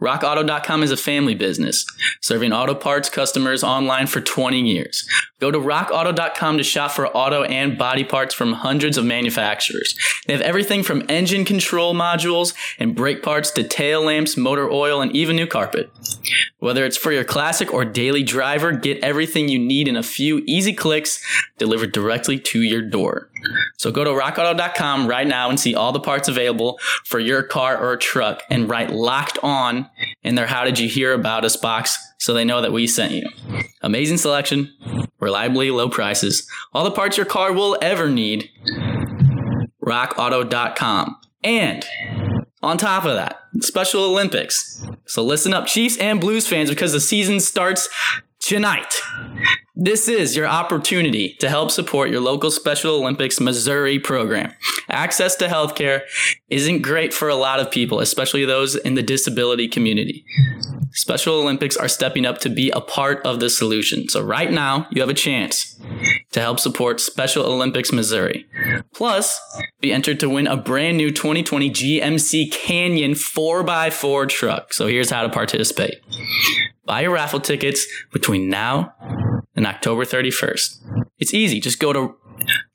RockAuto.com 0.00 0.82
is 0.82 0.90
a 0.90 0.96
family 0.96 1.34
business, 1.34 1.84
serving 2.20 2.52
auto 2.52 2.74
parts 2.74 3.08
customers 3.08 3.62
online 3.62 4.06
for 4.06 4.20
20 4.20 4.60
years. 4.60 5.06
Go 5.40 5.50
to 5.50 5.58
RockAuto.com 5.58 6.58
to 6.58 6.62
shop 6.62 6.90
for 6.90 7.08
auto 7.08 7.44
and 7.44 7.78
body 7.78 8.04
parts 8.04 8.34
from 8.34 8.52
hundreds 8.52 8.98
of 8.98 9.06
manufacturers. 9.06 9.98
They 10.26 10.34
have 10.34 10.42
everything 10.42 10.82
from 10.82 11.02
engine 11.08 11.46
control 11.46 11.94
modules 11.94 12.54
and 12.78 12.94
brake 12.94 13.22
parts 13.22 13.50
to 13.52 13.64
tail 13.64 14.04
lamps, 14.04 14.36
motor 14.36 14.70
oil, 14.70 15.00
and 15.00 15.16
even 15.16 15.36
new 15.36 15.46
carpet. 15.46 15.90
Whether 16.58 16.84
it's 16.84 16.98
for 16.98 17.10
your 17.10 17.24
classic 17.24 17.72
or 17.72 17.86
daily 17.86 18.22
driver, 18.22 18.72
get 18.72 19.02
everything 19.02 19.48
you 19.48 19.58
need 19.58 19.88
in 19.88 19.96
a 19.96 20.02
few 20.02 20.42
easy 20.46 20.74
clicks 20.74 21.24
delivered 21.56 21.92
directly 21.92 22.38
to 22.38 22.60
your 22.60 22.82
door. 22.82 23.30
So 23.78 23.90
go 23.90 24.04
to 24.04 24.10
rockauto.com 24.10 25.08
right 25.08 25.26
now 25.26 25.48
and 25.48 25.58
see 25.58 25.74
all 25.74 25.92
the 25.92 26.00
parts 26.00 26.28
available 26.28 26.78
for 27.06 27.18
your 27.18 27.42
car 27.42 27.78
or 27.78 27.96
truck 27.96 28.42
and 28.50 28.68
write 28.68 28.90
locked 28.90 29.38
on 29.42 29.88
in 30.22 30.34
their 30.34 30.46
How 30.46 30.64
Did 30.64 30.78
You 30.78 30.88
Hear 30.88 31.14
About 31.14 31.46
Us 31.46 31.56
box 31.56 31.98
so 32.18 32.34
they 32.34 32.44
know 32.44 32.60
that 32.60 32.72
we 32.72 32.86
sent 32.86 33.12
you. 33.12 33.26
Amazing 33.80 34.18
selection, 34.18 34.70
reliably 35.20 35.70
low 35.70 35.88
prices, 35.88 36.48
all 36.72 36.84
the 36.84 36.90
parts 36.90 37.16
your 37.16 37.26
car 37.26 37.52
will 37.52 37.78
ever 37.80 38.08
need. 38.08 38.50
RockAuto.com. 39.84 41.16
And 41.42 41.84
on 42.62 42.76
top 42.78 43.04
of 43.04 43.14
that, 43.14 43.40
Special 43.60 44.04
Olympics. 44.04 44.86
So 45.06 45.24
listen 45.24 45.52
up, 45.52 45.66
Chiefs 45.66 45.96
and 45.98 46.20
Blues 46.20 46.46
fans, 46.46 46.70
because 46.70 46.92
the 46.92 47.00
season 47.00 47.40
starts 47.40 47.88
tonight. 48.38 49.00
This 49.82 50.08
is 50.08 50.36
your 50.36 50.46
opportunity 50.46 51.36
to 51.40 51.48
help 51.48 51.70
support 51.70 52.10
your 52.10 52.20
local 52.20 52.50
Special 52.50 52.96
Olympics 52.96 53.40
Missouri 53.40 53.98
program. 53.98 54.52
Access 54.90 55.36
to 55.36 55.46
healthcare 55.46 56.02
isn't 56.50 56.82
great 56.82 57.14
for 57.14 57.30
a 57.30 57.34
lot 57.34 57.60
of 57.60 57.70
people, 57.70 57.98
especially 57.98 58.44
those 58.44 58.76
in 58.76 58.94
the 58.94 59.02
disability 59.02 59.68
community. 59.68 60.26
Special 60.92 61.40
Olympics 61.40 61.78
are 61.78 61.88
stepping 61.88 62.26
up 62.26 62.36
to 62.40 62.50
be 62.50 62.68
a 62.72 62.82
part 62.82 63.24
of 63.24 63.40
the 63.40 63.48
solution. 63.48 64.06
So 64.10 64.22
right 64.22 64.52
now, 64.52 64.86
you 64.90 65.00
have 65.00 65.08
a 65.08 65.14
chance 65.14 65.80
to 66.32 66.40
help 66.40 66.60
support 66.60 67.00
Special 67.00 67.46
Olympics 67.46 67.90
Missouri. 67.90 68.44
Plus, 68.92 69.40
be 69.80 69.94
entered 69.94 70.20
to 70.20 70.28
win 70.28 70.46
a 70.46 70.58
brand 70.58 70.98
new 70.98 71.10
2020 71.10 71.70
GMC 71.70 72.52
Canyon 72.52 73.12
4x4 73.12 74.28
truck. 74.28 74.74
So 74.74 74.88
here's 74.88 75.08
how 75.08 75.22
to 75.22 75.30
participate. 75.30 76.02
Buy 76.84 77.00
your 77.00 77.12
raffle 77.12 77.40
tickets 77.40 77.86
between 78.12 78.50
now 78.50 78.94
and 79.56 79.66
October 79.66 80.04
31st. 80.04 80.82
It's 81.18 81.34
easy. 81.34 81.60
Just 81.60 81.80
go 81.80 81.92
to 81.92 82.16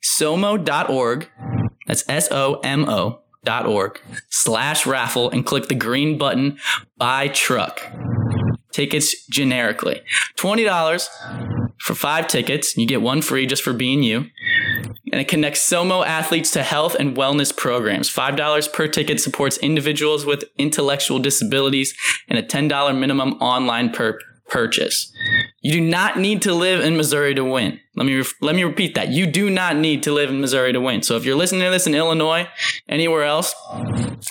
somo.org. 0.04 1.28
That's 1.86 2.04
S 2.08 2.28
O 2.30 2.60
M 2.60 2.88
O 2.88 3.20
dot 3.44 3.66
org 3.66 4.00
slash 4.28 4.86
raffle 4.86 5.30
and 5.30 5.46
click 5.46 5.68
the 5.68 5.74
green 5.74 6.18
button 6.18 6.58
buy 6.98 7.28
truck. 7.28 7.80
Tickets 8.72 9.26
generically. 9.28 10.02
$20 10.36 11.08
for 11.78 11.94
five 11.94 12.26
tickets. 12.28 12.76
You 12.76 12.86
get 12.86 13.00
one 13.00 13.22
free 13.22 13.46
just 13.46 13.62
for 13.62 13.72
being 13.72 14.02
you. 14.02 14.26
And 15.12 15.20
it 15.20 15.28
connects 15.28 15.66
SOMO 15.66 16.04
athletes 16.04 16.50
to 16.50 16.62
health 16.62 16.94
and 16.94 17.16
wellness 17.16 17.56
programs. 17.56 18.12
$5 18.12 18.72
per 18.72 18.88
ticket 18.88 19.20
supports 19.20 19.56
individuals 19.58 20.26
with 20.26 20.44
intellectual 20.58 21.18
disabilities 21.18 21.94
and 22.28 22.38
a 22.38 22.42
$10 22.42 22.98
minimum 22.98 23.34
online 23.34 23.90
per 23.90 24.18
purchase. 24.48 25.12
You 25.66 25.72
do 25.72 25.80
not 25.80 26.16
need 26.16 26.42
to 26.42 26.54
live 26.54 26.78
in 26.78 26.96
Missouri 26.96 27.34
to 27.34 27.44
win. 27.44 27.80
Let 27.96 28.06
me 28.06 28.22
let 28.40 28.54
me 28.54 28.62
repeat 28.62 28.94
that. 28.94 29.08
You 29.08 29.26
do 29.26 29.50
not 29.50 29.74
need 29.74 30.04
to 30.04 30.12
live 30.12 30.30
in 30.30 30.40
Missouri 30.40 30.72
to 30.72 30.80
win. 30.80 31.02
So 31.02 31.16
if 31.16 31.24
you're 31.24 31.34
listening 31.34 31.62
to 31.62 31.70
this 31.70 31.88
in 31.88 31.94
Illinois, 31.96 32.46
anywhere 32.88 33.24
else, 33.24 33.52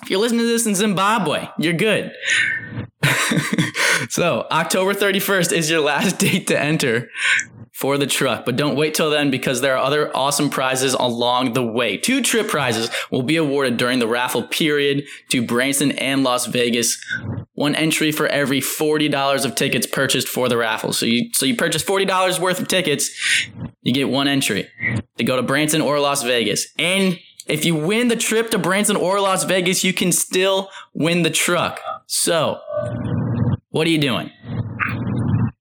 if 0.01 0.10
you're 0.10 0.22
listening 0.22 0.39
to 0.39 0.48
this 0.48 0.65
in 0.65 0.75
Zimbabwe, 0.75 1.50
you're 1.60 1.74
good. 1.74 2.13
so 4.10 4.48
October 4.50 4.94
31st 4.94 5.51
is 5.51 5.70
your 5.70 5.82
last 5.82 6.20
date 6.20 6.48
to 6.48 6.58
enter 6.58 7.10
for 7.74 7.98
the 7.98 8.08
truck. 8.08 8.46
But 8.46 8.56
don't 8.56 8.77
wait 8.77 8.94
till 8.94 9.10
then 9.10 9.30
because 9.30 9.60
there 9.60 9.75
are 9.75 9.84
other 9.84 10.15
awesome 10.15 10.50
prizes 10.50 10.94
along 10.94 11.51
the 11.51 11.65
way. 11.65 11.98
Two 11.98 12.22
trip 12.22 12.48
prizes 12.48 12.89
will 13.12 13.24
be 13.24 13.36
awarded 13.36 13.75
during 13.75 14.00
the 14.00 14.08
raffle 14.08 14.44
period 14.44 15.04
to 15.32 15.46
Branson 15.46 15.92
and 15.92 16.24
Las 16.24 16.46
Vegas. 16.46 16.98
One 17.55 17.74
entry 17.74 18.12
for 18.12 18.27
every 18.27 18.59
$40 18.59 19.45
of 19.45 19.55
tickets 19.55 19.88
purchased 19.88 20.27
for 20.27 20.50
the 20.50 20.57
raffle. 20.57 20.93
So 20.93 21.05
you 21.05 21.29
so 21.33 21.45
you 21.45 21.55
purchase 21.55 21.83
$40 21.83 22.39
worth 22.39 22.59
of 22.59 22.67
tickets, 22.67 23.09
you 23.81 23.93
get 23.93 24.09
one 24.09 24.27
entry 24.27 24.67
to 25.17 25.24
go 25.24 25.35
to 25.35 25.43
Branson 25.43 25.81
or 25.81 26.00
Las 26.00 26.24
Vegas. 26.24 26.67
And 26.77 27.19
if 27.47 27.63
you 27.63 27.75
win 27.75 28.07
the 28.07 28.15
trip 28.15 28.50
to 28.51 28.57
Branson 28.57 28.95
or 28.95 29.21
Las 29.21 29.43
Vegas, 29.43 29.83
you 29.83 29.93
can 29.93 30.12
still 30.12 30.69
win 30.93 31.21
the 31.21 31.29
truck. 31.29 31.79
So, 32.07 32.59
what 33.69 33.88
are 33.88 33.91
you 33.91 34.00
doing? 34.00 34.31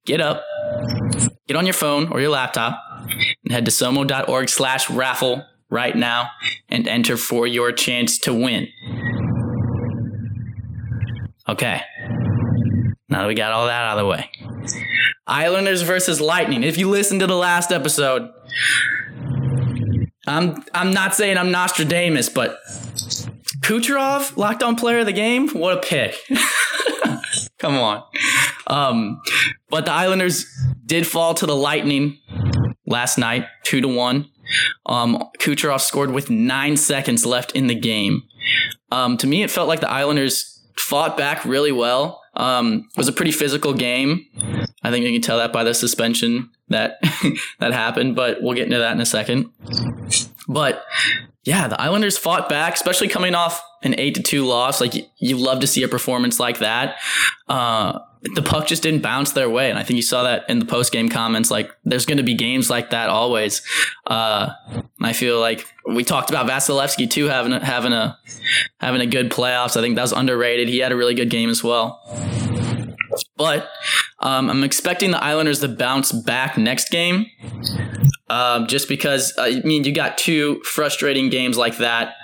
Get 0.07 0.21
up, 0.21 0.45
get 1.47 1.57
on 1.57 1.67
your 1.67 1.75
phone 1.75 2.09
or 2.09 2.21
your 2.21 2.31
laptop 2.31 2.79
and 3.45 3.53
head 3.53 3.65
to 3.67 3.71
somo.org 3.71 4.49
slash 4.49 4.91
raffle 4.91 5.45
right 5.71 5.97
now 5.97 6.31
and 6.69 6.87
enter 6.87 7.17
for 7.17 7.47
your 7.47 7.73
chance 7.73 8.19
to 8.21 8.35
win. 8.35 8.69
Okay. 11.55 11.81
Now 13.09 13.21
that 13.21 13.29
we 13.29 13.37
got 13.37 13.53
all 13.53 13.67
that 13.67 13.85
out 13.85 13.97
of 13.97 14.03
the 14.03 14.11
way. 14.11 14.29
Islanders 15.25 15.83
versus 15.83 16.21
Lightning. 16.21 16.65
If 16.65 16.79
you 16.79 16.91
listen 16.91 17.21
to 17.21 17.29
the 17.29 17.37
last 17.37 17.71
episode, 17.71 18.29
I'm 20.27 20.65
I'm 20.75 20.93
not 20.93 21.15
saying 21.15 21.39
I'm 21.39 21.53
Nostradamus, 21.53 22.29
but 22.29 22.59
Kucherov, 23.61 24.37
locked 24.37 24.65
on 24.65 24.75
player 24.75 24.99
of 24.99 25.07
the 25.07 25.13
game. 25.13 25.49
What 25.51 25.79
a 25.79 25.81
pick! 25.81 26.17
Come 27.61 27.77
on. 27.77 28.03
Um, 28.67 29.21
but 29.71 29.85
the 29.85 29.93
Islanders 29.93 30.47
did 30.85 31.07
fall 31.07 31.35
to 31.35 31.47
the 31.47 31.55
Lightning 31.55 32.19
last 32.85 33.17
night, 33.17 33.47
two 33.63 33.81
to 33.81 33.87
one. 33.87 34.29
Um, 34.87 35.23
Kucherov 35.39 35.83
scored 35.83 36.11
with 36.11 36.31
nine 36.31 36.77
seconds 36.77 37.25
left 37.25 37.53
in 37.53 37.69
the 37.69 37.77
game. 37.77 38.25
Um, 38.91 39.17
to 39.19 39.29
me, 39.29 39.45
it 39.45 39.53
felt 39.53 39.69
like 39.69 39.79
the 39.79 39.91
Islanders 39.91 40.54
fought 40.85 41.17
back 41.17 41.45
really 41.45 41.73
well. 41.73 42.23
Um, 42.35 42.89
it 42.91 42.97
was 42.97 43.09
a 43.09 43.13
pretty 43.13 43.33
physical 43.33 43.73
game. 43.73 44.27
I 44.83 44.91
think 44.91 45.05
you 45.05 45.13
can 45.13 45.23
tell 45.23 45.39
that 45.39 45.53
by 45.53 45.65
the 45.65 45.75
suspension 45.75 46.51
that 46.69 46.99
that 47.59 47.73
happened, 47.73 48.17
but 48.17 48.43
we'll 48.43 48.55
get 48.55 48.65
into 48.65 48.79
that 48.79 48.93
in 48.93 49.01
a 49.01 49.07
second. 49.07 49.51
But 50.49 50.85
yeah, 51.45 51.69
the 51.69 51.81
Islanders 51.81 52.19
fought 52.19 52.49
back, 52.49 52.75
especially 52.75 53.09
coming 53.09 53.35
off 53.35 53.63
an 53.83 53.95
eight 53.99 54.15
to 54.17 54.23
two 54.23 54.45
loss. 54.45 54.81
Like 54.81 54.95
you 55.19 55.37
love 55.37 55.61
to 55.61 55.67
see 55.67 55.83
a 55.83 55.89
performance 55.89 56.41
like 56.41 56.59
that. 56.59 56.97
Uh, 57.49 58.01
the 58.35 58.43
puck 58.43 58.67
just 58.67 58.83
didn't 58.83 59.03
bounce 59.03 59.33
their 59.33 59.51
way, 59.51 59.69
and 59.69 59.79
I 59.79 59.83
think 59.83 59.97
you 59.97 60.03
saw 60.03 60.23
that 60.23 60.49
in 60.49 60.59
the 60.59 60.65
post 60.65 60.93
game 60.93 61.09
comments. 61.09 61.51
Like 61.51 61.71
there's 61.85 62.07
going 62.07 62.17
to 62.17 62.25
be 62.25 62.35
games 62.35 62.71
like 62.71 62.91
that 62.91 63.11
always. 63.11 63.63
Uh, 64.07 64.51
I 65.01 65.13
feel 65.13 65.39
like 65.39 65.67
we 65.87 66.05
talked 66.05 66.31
about 66.31 66.49
Vasilevskiy 66.49 67.11
too 67.11 67.27
having 67.27 67.53
a, 67.53 67.65
having 67.65 67.93
a 67.93 68.19
having 68.81 69.03
a 69.03 69.07
good 69.07 69.31
playoffs. 69.31 69.77
I 69.77 69.83
think 69.83 69.97
that 69.97 70.03
was 70.03 70.13
underrated. 70.13 70.69
He 70.69 70.79
had 70.79 70.93
a 70.93 70.97
really 70.97 71.15
good 71.15 71.31
game 71.31 71.51
as 71.51 71.63
well. 71.63 72.01
But 73.37 73.69
um, 74.21 74.49
I'm 74.49 74.65
expecting 74.65 75.11
the 75.11 75.23
Islanders 75.23 75.61
to 75.61 75.69
bounce 75.69 76.13
back 76.13 76.57
next 76.57 76.91
game. 76.91 77.27
Um, 78.31 78.67
just 78.67 78.89
because, 78.89 79.35
uh, 79.37 79.43
I 79.43 79.61
mean, 79.65 79.85
you 79.85 79.93
got 79.93 80.19
two 80.19 80.63
frustrating 80.65 81.29
games 81.31 81.59
like 81.59 81.77
that 81.79 82.15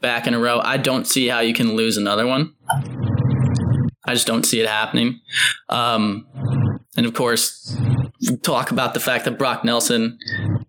back 0.00 0.26
in 0.26 0.34
a 0.34 0.38
row. 0.38 0.60
I 0.62 0.76
don't 0.76 1.06
see 1.06 1.26
how 1.26 1.40
you 1.40 1.52
can 1.52 1.74
lose 1.74 1.96
another 1.96 2.26
one. 2.26 2.54
I 4.06 4.14
just 4.14 4.26
don't 4.26 4.44
see 4.44 4.60
it 4.60 4.68
happening. 4.68 5.20
Um, 5.68 6.26
and 6.96 7.04
of 7.06 7.14
course, 7.14 7.76
talk 8.42 8.70
about 8.70 8.94
the 8.94 9.00
fact 9.00 9.24
that 9.24 9.38
Brock 9.38 9.64
Nelson 9.64 10.18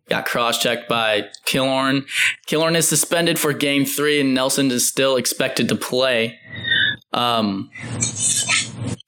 got 0.09 0.25
cross-checked 0.25 0.89
by 0.89 1.29
Killorn. 1.45 2.05
Killorn 2.47 2.75
is 2.75 2.87
suspended 2.87 3.37
for 3.39 3.53
Game 3.53 3.85
Three, 3.85 4.19
and 4.19 4.33
Nelson 4.33 4.71
is 4.71 4.87
still 4.87 5.15
expected 5.15 5.69
to 5.69 5.75
play. 5.75 6.39
Um, 7.13 7.69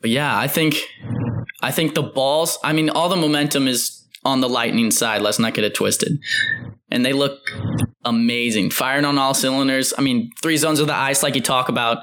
but 0.02 0.10
yeah, 0.10 0.38
I 0.38 0.48
think 0.48 0.78
I 1.62 1.72
think 1.72 1.96
the 1.96 2.04
balls. 2.04 2.58
I 2.64 2.74
mean, 2.74 2.90
all 2.90 3.10
the 3.10 3.16
momentum 3.16 3.68
is 3.68 4.06
on 4.24 4.42
the 4.42 4.50
Lightning 4.50 4.92
side. 4.92 5.22
Let's 5.22 5.40
not 5.40 5.54
get 5.54 5.64
it 5.64 5.76
twisted. 5.76 6.20
And 6.92 7.06
they 7.06 7.14
look 7.14 7.40
amazing, 8.06 8.72
firing 8.72 9.06
on 9.06 9.18
all 9.18 9.34
cylinders. 9.34 9.94
I 9.98 10.02
mean, 10.02 10.32
three 10.42 10.58
zones 10.58 10.80
of 10.80 10.88
the 10.88 10.96
ice, 10.96 11.22
like 11.22 11.36
you 11.36 11.42
talk 11.42 11.70
about. 11.70 12.00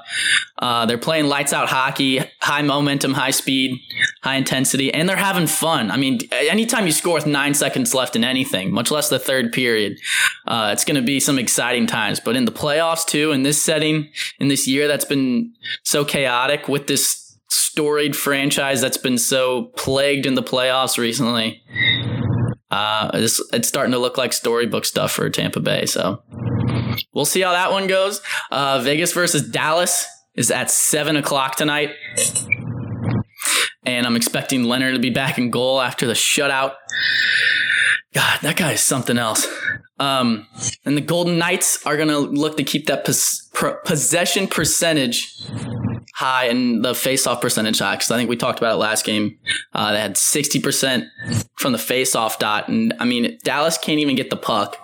Uh, 0.59 0.85
they're 0.85 0.97
playing 0.97 1.25
lights 1.25 1.53
out 1.53 1.69
hockey, 1.69 2.21
high 2.41 2.61
momentum, 2.61 3.13
high 3.13 3.31
speed, 3.31 3.79
high 4.23 4.35
intensity, 4.35 4.93
and 4.93 5.09
they're 5.09 5.17
having 5.17 5.47
fun. 5.47 5.91
I 5.91 5.97
mean, 5.97 6.19
anytime 6.31 6.85
you 6.85 6.91
score 6.91 7.15
with 7.15 7.25
nine 7.25 7.53
seconds 7.53 7.93
left 7.93 8.15
in 8.15 8.23
anything, 8.23 8.71
much 8.71 8.91
less 8.91 9.09
the 9.09 9.19
third 9.19 9.51
period, 9.51 9.99
uh, 10.45 10.69
it's 10.71 10.85
going 10.85 10.95
to 10.95 11.05
be 11.05 11.19
some 11.19 11.39
exciting 11.39 11.87
times. 11.87 12.19
But 12.19 12.35
in 12.35 12.45
the 12.45 12.51
playoffs, 12.51 13.05
too, 13.05 13.31
in 13.31 13.43
this 13.43 13.61
setting, 13.61 14.09
in 14.39 14.47
this 14.47 14.67
year 14.67 14.87
that's 14.87 15.05
been 15.05 15.53
so 15.83 16.05
chaotic 16.05 16.67
with 16.67 16.87
this 16.87 17.27
storied 17.49 18.15
franchise 18.15 18.81
that's 18.81 18.97
been 18.97 19.17
so 19.17 19.65
plagued 19.75 20.25
in 20.25 20.35
the 20.35 20.43
playoffs 20.43 20.97
recently. 20.97 21.61
Uh, 22.69 23.11
it's, 23.13 23.41
it's 23.53 23.67
starting 23.67 23.93
to 23.93 23.99
look 23.99 24.17
like 24.17 24.33
storybook 24.33 24.85
stuff 24.85 25.11
for 25.11 25.29
Tampa 25.29 25.59
Bay. 25.59 25.85
So 25.85 26.21
we'll 27.13 27.25
see 27.25 27.41
how 27.41 27.51
that 27.51 27.71
one 27.71 27.87
goes. 27.87 28.21
Uh, 28.51 28.81
Vegas 28.81 29.13
versus 29.13 29.49
Dallas 29.49 30.05
is 30.35 30.51
at 30.51 30.69
seven 30.69 31.15
o'clock 31.15 31.55
tonight. 31.55 31.91
And 33.85 34.05
I'm 34.05 34.15
expecting 34.15 34.63
Lehner 34.63 34.93
to 34.93 34.99
be 34.99 35.09
back 35.09 35.37
in 35.37 35.49
goal 35.49 35.79
after 35.81 36.05
the 36.07 36.13
shutout. 36.13 36.73
God, 38.13 38.39
that 38.41 38.57
guy 38.57 38.73
is 38.73 38.81
something 38.81 39.17
else. 39.17 39.47
Um, 39.99 40.47
and 40.85 40.97
the 40.97 41.01
Golden 41.01 41.37
Knights 41.37 41.85
are 41.85 41.95
going 41.95 42.09
to 42.09 42.19
look 42.19 42.57
to 42.57 42.63
keep 42.63 42.87
that 42.87 43.05
pos- 43.05 43.49
possession 43.85 44.47
percentage 44.47 45.41
high 46.17 46.45
and 46.45 46.83
the 46.83 46.95
face-off 46.95 47.39
percentage 47.39 47.77
high 47.77 47.93
because 47.93 48.09
I 48.09 48.17
think 48.17 48.27
we 48.27 48.35
talked 48.35 48.57
about 48.57 48.73
it 48.73 48.77
last 48.77 49.05
game. 49.05 49.37
Uh, 49.71 49.91
they 49.91 49.99
had 49.99 50.15
60% 50.15 51.05
from 51.59 51.73
the 51.73 51.77
face-off 51.77 52.39
dot, 52.39 52.69
and 52.69 52.91
I 52.99 53.05
mean 53.05 53.37
Dallas 53.43 53.77
can't 53.77 53.99
even 53.99 54.15
get 54.15 54.31
the 54.31 54.35
puck. 54.35 54.77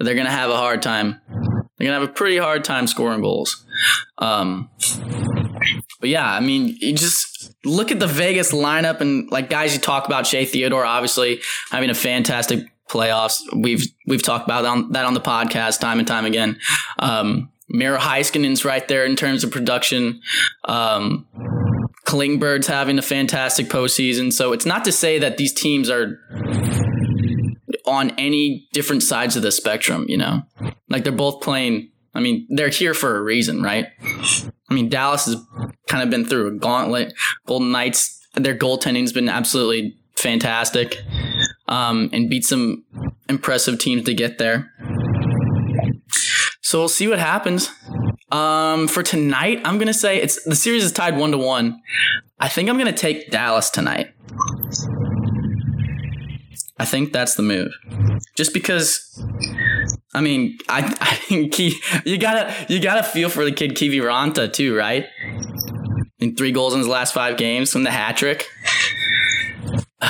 They're 0.00 0.16
gonna 0.16 0.30
have 0.30 0.50
a 0.50 0.56
hard 0.56 0.82
time. 0.82 1.20
They're 1.28 1.86
gonna 1.86 2.00
have 2.00 2.08
a 2.08 2.12
pretty 2.12 2.38
hard 2.38 2.64
time 2.64 2.88
scoring 2.88 3.20
goals. 3.20 3.64
Um, 4.18 4.68
but 6.00 6.08
yeah, 6.08 6.28
I 6.28 6.40
mean, 6.40 6.76
you 6.80 6.92
just 6.92 7.54
look 7.64 7.92
at 7.92 8.00
the 8.00 8.08
Vegas 8.08 8.50
lineup 8.50 9.00
and 9.00 9.30
like 9.30 9.48
guys 9.48 9.74
you 9.74 9.80
talk 9.80 10.06
about 10.06 10.26
Shea 10.26 10.44
Theodore, 10.44 10.84
obviously 10.84 11.40
having 11.70 11.88
a 11.88 11.94
fantastic 11.94 12.66
playoffs. 12.90 13.42
We've 13.54 13.86
we've 14.08 14.24
talked 14.24 14.44
about 14.44 14.62
that 14.62 14.68
on, 14.68 14.92
that 14.92 15.04
on 15.04 15.14
the 15.14 15.20
podcast 15.20 15.78
time 15.78 16.00
and 16.00 16.08
time 16.08 16.24
again. 16.24 16.58
Um, 16.98 17.52
Miro 17.70 17.98
Heiskanen's 17.98 18.64
right 18.64 18.86
there 18.88 19.04
in 19.04 19.16
terms 19.16 19.44
of 19.44 19.50
production. 19.50 20.20
Um, 20.64 21.26
Klingberg's 22.06 22.66
having 22.66 22.98
a 22.98 23.02
fantastic 23.02 23.68
postseason. 23.68 24.32
So 24.32 24.52
it's 24.52 24.66
not 24.66 24.84
to 24.84 24.92
say 24.92 25.20
that 25.20 25.36
these 25.36 25.52
teams 25.52 25.88
are 25.88 26.18
on 27.86 28.10
any 28.18 28.68
different 28.72 29.02
sides 29.02 29.36
of 29.36 29.42
the 29.42 29.52
spectrum, 29.52 30.06
you 30.08 30.16
know? 30.16 30.42
Like 30.88 31.04
they're 31.04 31.12
both 31.12 31.40
playing, 31.40 31.90
I 32.14 32.20
mean, 32.20 32.46
they're 32.50 32.68
here 32.68 32.94
for 32.94 33.16
a 33.16 33.22
reason, 33.22 33.62
right? 33.62 33.86
I 34.00 34.74
mean, 34.74 34.88
Dallas 34.88 35.26
has 35.26 35.36
kind 35.88 36.02
of 36.02 36.10
been 36.10 36.24
through 36.24 36.48
a 36.48 36.58
gauntlet. 36.58 37.14
Golden 37.46 37.70
Knights, 37.70 38.20
their 38.34 38.56
goaltending's 38.56 39.12
been 39.12 39.28
absolutely 39.28 39.96
fantastic 40.16 40.96
um, 41.68 42.10
and 42.12 42.28
beat 42.28 42.44
some 42.44 42.84
impressive 43.28 43.78
teams 43.78 44.04
to 44.04 44.14
get 44.14 44.38
there. 44.38 44.69
So 46.70 46.78
we'll 46.78 46.86
see 46.88 47.08
what 47.08 47.18
happens. 47.18 47.68
Um, 48.30 48.86
for 48.86 49.02
tonight, 49.02 49.60
I'm 49.64 49.76
gonna 49.78 49.92
say 49.92 50.22
it's 50.22 50.40
the 50.44 50.54
series 50.54 50.84
is 50.84 50.92
tied 50.92 51.16
one 51.16 51.32
to 51.32 51.36
one. 51.36 51.82
I 52.38 52.48
think 52.48 52.68
I'm 52.68 52.78
gonna 52.78 52.92
take 52.92 53.32
Dallas 53.32 53.70
tonight. 53.70 54.14
I 56.78 56.84
think 56.84 57.12
that's 57.12 57.34
the 57.34 57.42
move. 57.42 57.72
Just 58.36 58.54
because, 58.54 59.20
I 60.14 60.20
mean, 60.20 60.58
I, 60.68 60.82
I 61.00 61.14
think 61.16 61.58
you 61.58 62.18
gotta 62.18 62.54
you 62.68 62.78
gotta 62.78 63.02
feel 63.02 63.30
for 63.30 63.44
the 63.44 63.50
kid 63.50 63.72
Kiviranta 63.72 64.52
too, 64.52 64.76
right? 64.76 65.06
In 66.20 66.36
three 66.36 66.52
goals 66.52 66.72
in 66.72 66.78
his 66.78 66.86
last 66.86 67.12
five 67.12 67.36
games 67.36 67.72
from 67.72 67.82
the 67.82 67.90
hat 67.90 68.16
trick. 68.16 68.46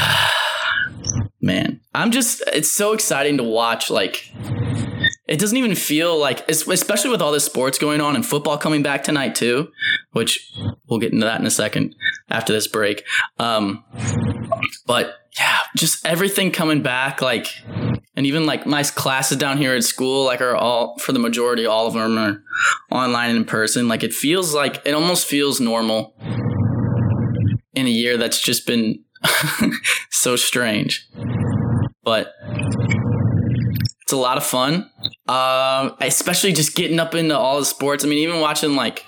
Man, 1.40 1.80
I'm 1.94 2.10
just 2.10 2.42
it's 2.48 2.70
so 2.70 2.92
exciting 2.92 3.38
to 3.38 3.44
watch 3.44 3.88
like 3.88 4.30
it 5.30 5.38
doesn't 5.38 5.56
even 5.56 5.76
feel 5.76 6.18
like, 6.18 6.46
especially 6.50 7.08
with 7.08 7.22
all 7.22 7.30
this 7.30 7.44
sports 7.44 7.78
going 7.78 8.00
on 8.00 8.16
and 8.16 8.26
football 8.26 8.58
coming 8.58 8.82
back 8.82 9.04
tonight 9.04 9.36
too, 9.36 9.70
which 10.10 10.52
we'll 10.88 10.98
get 10.98 11.12
into 11.12 11.24
that 11.24 11.38
in 11.38 11.46
a 11.46 11.50
second 11.50 11.94
after 12.28 12.52
this 12.52 12.66
break. 12.66 13.04
Um, 13.38 13.84
but 14.86 15.14
yeah, 15.38 15.58
just 15.76 16.04
everything 16.04 16.50
coming 16.50 16.82
back, 16.82 17.22
like, 17.22 17.46
and 18.16 18.26
even 18.26 18.44
like 18.44 18.66
my 18.66 18.82
classes 18.82 19.38
down 19.38 19.56
here 19.56 19.72
at 19.72 19.84
school, 19.84 20.24
like, 20.24 20.40
are 20.40 20.56
all 20.56 20.98
for 20.98 21.12
the 21.12 21.20
majority, 21.20 21.64
all 21.64 21.86
of 21.86 21.94
them 21.94 22.18
are 22.18 22.42
online 22.90 23.30
and 23.30 23.38
in 23.38 23.44
person. 23.44 23.86
Like, 23.86 24.02
it 24.02 24.12
feels 24.12 24.52
like 24.52 24.82
it 24.84 24.94
almost 24.94 25.28
feels 25.28 25.60
normal 25.60 26.16
in 27.74 27.86
a 27.86 27.90
year 27.90 28.16
that's 28.16 28.40
just 28.40 28.66
been 28.66 29.04
so 30.10 30.34
strange. 30.34 31.08
But 32.02 32.32
it's 34.10 34.12
a 34.12 34.16
lot 34.16 34.36
of 34.36 34.44
fun. 34.44 34.90
Um, 35.28 35.94
especially 36.00 36.52
just 36.52 36.74
getting 36.74 36.98
up 36.98 37.14
into 37.14 37.38
all 37.38 37.60
the 37.60 37.64
sports. 37.64 38.04
I 38.04 38.08
mean, 38.08 38.18
even 38.18 38.40
watching 38.40 38.74
like 38.74 39.06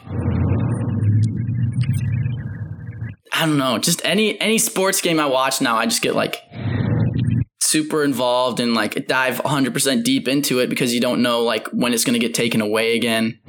I 3.33 3.47
don't 3.47 3.59
know, 3.59 3.79
just 3.79 4.01
any 4.05 4.41
any 4.41 4.59
sports 4.59 5.01
game 5.01 5.19
I 5.19 5.27
watch 5.27 5.61
now, 5.61 5.77
I 5.77 5.87
just 5.87 6.03
get 6.03 6.15
like 6.15 6.37
super 7.59 8.05
involved 8.05 8.61
and 8.61 8.75
like 8.75 9.09
dive 9.09 9.39
100% 9.39 10.05
deep 10.05 10.29
into 10.29 10.61
it 10.61 10.71
because 10.71 10.95
you 10.95 11.01
don't 11.01 11.21
know 11.21 11.43
like 11.43 11.67
when 11.69 11.93
it's 11.93 12.05
going 12.05 12.15
to 12.15 12.25
get 12.25 12.33
taken 12.33 12.61
away 12.61 12.95
again. 12.95 13.41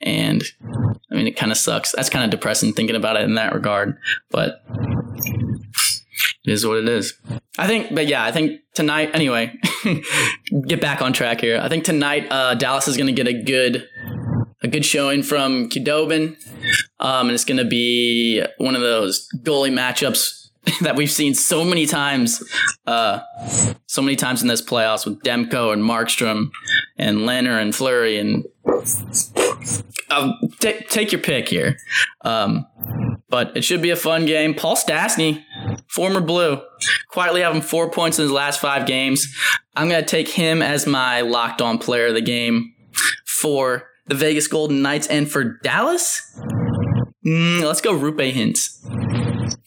And 0.00 0.42
I 1.12 1.14
mean, 1.14 1.28
it 1.28 1.36
kind 1.36 1.52
of 1.52 1.58
sucks. 1.58 1.92
That's 1.92 2.10
kind 2.10 2.24
of 2.24 2.32
depressing 2.32 2.72
thinking 2.72 2.96
about 2.96 3.16
it 3.16 3.22
in 3.22 3.34
that 3.36 3.54
regard, 3.54 3.96
but 4.32 4.64
it 6.44 6.52
is 6.52 6.66
what 6.66 6.78
it 6.78 6.88
is. 6.88 7.14
I 7.56 7.68
think, 7.68 7.94
but 7.94 8.08
yeah, 8.08 8.24
I 8.24 8.32
think 8.32 8.60
tonight, 8.74 9.10
anyway, 9.14 9.54
get 10.66 10.80
back 10.80 11.02
on 11.02 11.12
track 11.12 11.40
here. 11.40 11.58
I 11.60 11.68
think 11.68 11.84
tonight, 11.84 12.26
uh, 12.30 12.54
Dallas 12.54 12.88
is 12.88 12.96
going 12.96 13.06
to 13.06 13.12
get 13.12 13.28
a 13.28 13.42
good, 13.42 13.88
a 14.62 14.68
good 14.68 14.84
showing 14.84 15.22
from 15.22 15.68
Khudobin. 15.68 16.36
Um, 17.00 17.28
and 17.28 17.30
it's 17.32 17.44
going 17.44 17.58
to 17.58 17.64
be 17.64 18.42
one 18.58 18.74
of 18.74 18.80
those 18.80 19.28
goalie 19.42 19.72
matchups 19.72 20.48
that 20.80 20.96
we've 20.96 21.10
seen 21.10 21.34
so 21.34 21.64
many 21.64 21.86
times, 21.86 22.42
uh, 22.86 23.20
so 23.86 24.02
many 24.02 24.16
times 24.16 24.42
in 24.42 24.48
this 24.48 24.62
playoffs 24.62 25.06
with 25.06 25.22
Demko 25.22 25.72
and 25.72 25.82
Markstrom 25.82 26.50
and 26.96 27.18
Lehner 27.18 27.60
and 27.60 27.74
Fleury 27.74 28.18
and 28.18 28.44
um, 30.10 30.34
t- 30.60 30.80
take 30.88 31.12
your 31.12 31.20
pick 31.20 31.48
here. 31.48 31.76
Um, 32.22 32.66
but 33.28 33.56
it 33.56 33.62
should 33.62 33.82
be 33.82 33.90
a 33.90 33.96
fun 33.96 34.26
game. 34.26 34.54
Paul 34.54 34.76
Stastny, 34.76 35.44
former 35.88 36.20
Blue, 36.20 36.60
quietly 37.08 37.42
having 37.42 37.62
four 37.62 37.90
points 37.90 38.18
in 38.18 38.22
his 38.24 38.32
last 38.32 38.60
five 38.60 38.86
games. 38.86 39.26
I'm 39.76 39.88
going 39.88 40.02
to 40.02 40.08
take 40.08 40.28
him 40.28 40.62
as 40.62 40.86
my 40.86 41.20
locked 41.20 41.62
on 41.62 41.78
player 41.78 42.08
of 42.08 42.14
the 42.14 42.20
game 42.20 42.74
for 43.26 43.88
the 44.06 44.14
Vegas 44.14 44.48
Golden 44.48 44.82
Knights 44.82 45.06
and 45.06 45.30
for 45.30 45.58
Dallas. 45.62 46.20
Mm, 47.26 47.62
let's 47.62 47.80
go 47.80 47.92
Roope 47.92 48.32
Hintz. 48.32 48.78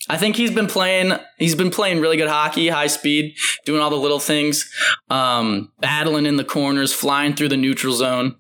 I 0.10 0.18
think 0.18 0.36
he's 0.36 0.52
been 0.52 0.68
playing. 0.68 1.14
He's 1.38 1.56
been 1.56 1.70
playing 1.70 2.02
really 2.02 2.18
good 2.18 2.28
hockey, 2.28 2.68
high 2.68 2.88
speed, 2.88 3.38
doing 3.66 3.82
all 3.82 3.90
the 3.90 3.96
little 3.96 4.20
things, 4.20 4.70
um, 5.10 5.72
battling 5.80 6.26
in 6.26 6.36
the 6.36 6.44
corners, 6.44 6.92
flying 6.92 7.34
through 7.34 7.50
the 7.50 7.58
neutral 7.58 7.94
zone 7.94 8.36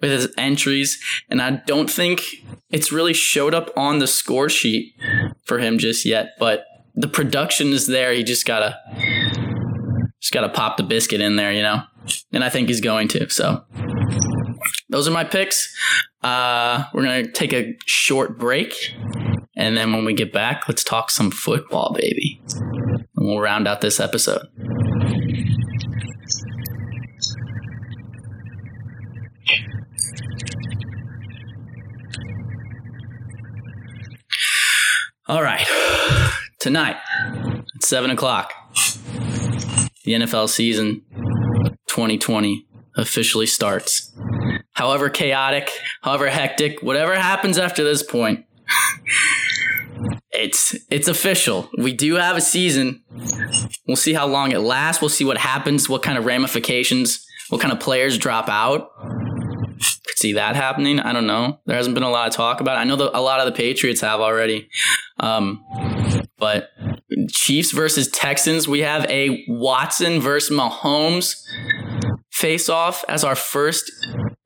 with 0.00 0.10
his 0.10 0.28
entries. 0.36 1.00
And 1.30 1.40
I 1.40 1.62
don't 1.66 1.90
think 1.90 2.22
it's 2.70 2.92
really 2.92 3.14
showed 3.14 3.54
up 3.54 3.70
on 3.76 3.98
the 3.98 4.06
score 4.06 4.50
sheet 4.50 4.94
for 5.44 5.58
him 5.58 5.78
just 5.78 6.04
yet. 6.04 6.32
But 6.38 6.66
the 6.96 7.08
production 7.08 7.68
is 7.68 7.86
there. 7.86 8.12
He 8.12 8.24
just 8.24 8.46
gotta, 8.46 8.78
just 10.20 10.32
gotta 10.32 10.48
pop 10.48 10.76
the 10.76 10.82
biscuit 10.82 11.20
in 11.20 11.36
there, 11.36 11.52
you 11.52 11.62
know. 11.62 11.82
And 12.32 12.42
I 12.42 12.48
think 12.48 12.68
he's 12.68 12.80
going 12.80 13.08
to. 13.08 13.28
So 13.30 13.64
those 14.88 15.06
are 15.06 15.12
my 15.12 15.24
picks. 15.24 15.74
Uh, 16.22 16.84
we're 16.94 17.02
gonna 17.02 17.30
take 17.30 17.52
a 17.52 17.74
short 17.86 18.38
break. 18.38 18.94
And 19.56 19.76
then 19.76 19.92
when 19.92 20.04
we 20.04 20.14
get 20.14 20.32
back, 20.32 20.68
let's 20.68 20.84
talk 20.84 21.10
some 21.10 21.30
football, 21.30 21.94
baby. 21.94 22.40
And 22.56 23.06
we'll 23.16 23.40
round 23.40 23.66
out 23.66 23.80
this 23.80 24.00
episode. 24.00 24.46
All 35.28 35.42
right. 35.42 35.66
Tonight 36.66 36.96
at 37.76 37.84
7 37.84 38.10
o'clock, 38.10 38.52
the 40.04 40.14
NFL 40.14 40.48
season 40.48 41.02
2020 41.86 42.66
officially 42.96 43.46
starts. 43.46 44.10
However 44.72 45.08
chaotic, 45.08 45.70
however 46.02 46.28
hectic, 46.28 46.82
whatever 46.82 47.14
happens 47.14 47.56
after 47.56 47.84
this 47.84 48.02
point, 48.02 48.46
it's 50.32 50.74
it's 50.90 51.06
official. 51.06 51.70
We 51.78 51.92
do 51.92 52.16
have 52.16 52.36
a 52.36 52.40
season. 52.40 53.04
We'll 53.86 53.94
see 53.94 54.14
how 54.14 54.26
long 54.26 54.50
it 54.50 54.58
lasts. 54.58 55.00
We'll 55.00 55.08
see 55.08 55.24
what 55.24 55.38
happens, 55.38 55.88
what 55.88 56.02
kind 56.02 56.18
of 56.18 56.24
ramifications, 56.24 57.24
what 57.48 57.60
kind 57.60 57.72
of 57.72 57.78
players 57.78 58.18
drop 58.18 58.48
out. 58.48 58.90
Could 58.98 60.18
see 60.18 60.32
that 60.32 60.56
happening. 60.56 60.98
I 60.98 61.12
don't 61.12 61.28
know. 61.28 61.60
There 61.66 61.76
hasn't 61.76 61.94
been 61.94 62.02
a 62.02 62.10
lot 62.10 62.26
of 62.26 62.34
talk 62.34 62.60
about 62.60 62.76
it. 62.76 62.80
I 62.80 62.84
know 62.84 62.96
that 62.96 63.16
a 63.16 63.20
lot 63.20 63.38
of 63.38 63.46
the 63.46 63.52
Patriots 63.52 64.00
have 64.00 64.18
already. 64.18 64.68
Um, 65.20 65.64
but 66.38 66.70
Chiefs 67.30 67.72
versus 67.72 68.08
Texans, 68.08 68.68
we 68.68 68.80
have 68.80 69.04
a 69.06 69.44
Watson 69.48 70.20
versus 70.20 70.56
Mahomes 70.56 71.36
face 72.30 72.68
off 72.68 73.04
as 73.08 73.24
our 73.24 73.34
first 73.36 73.90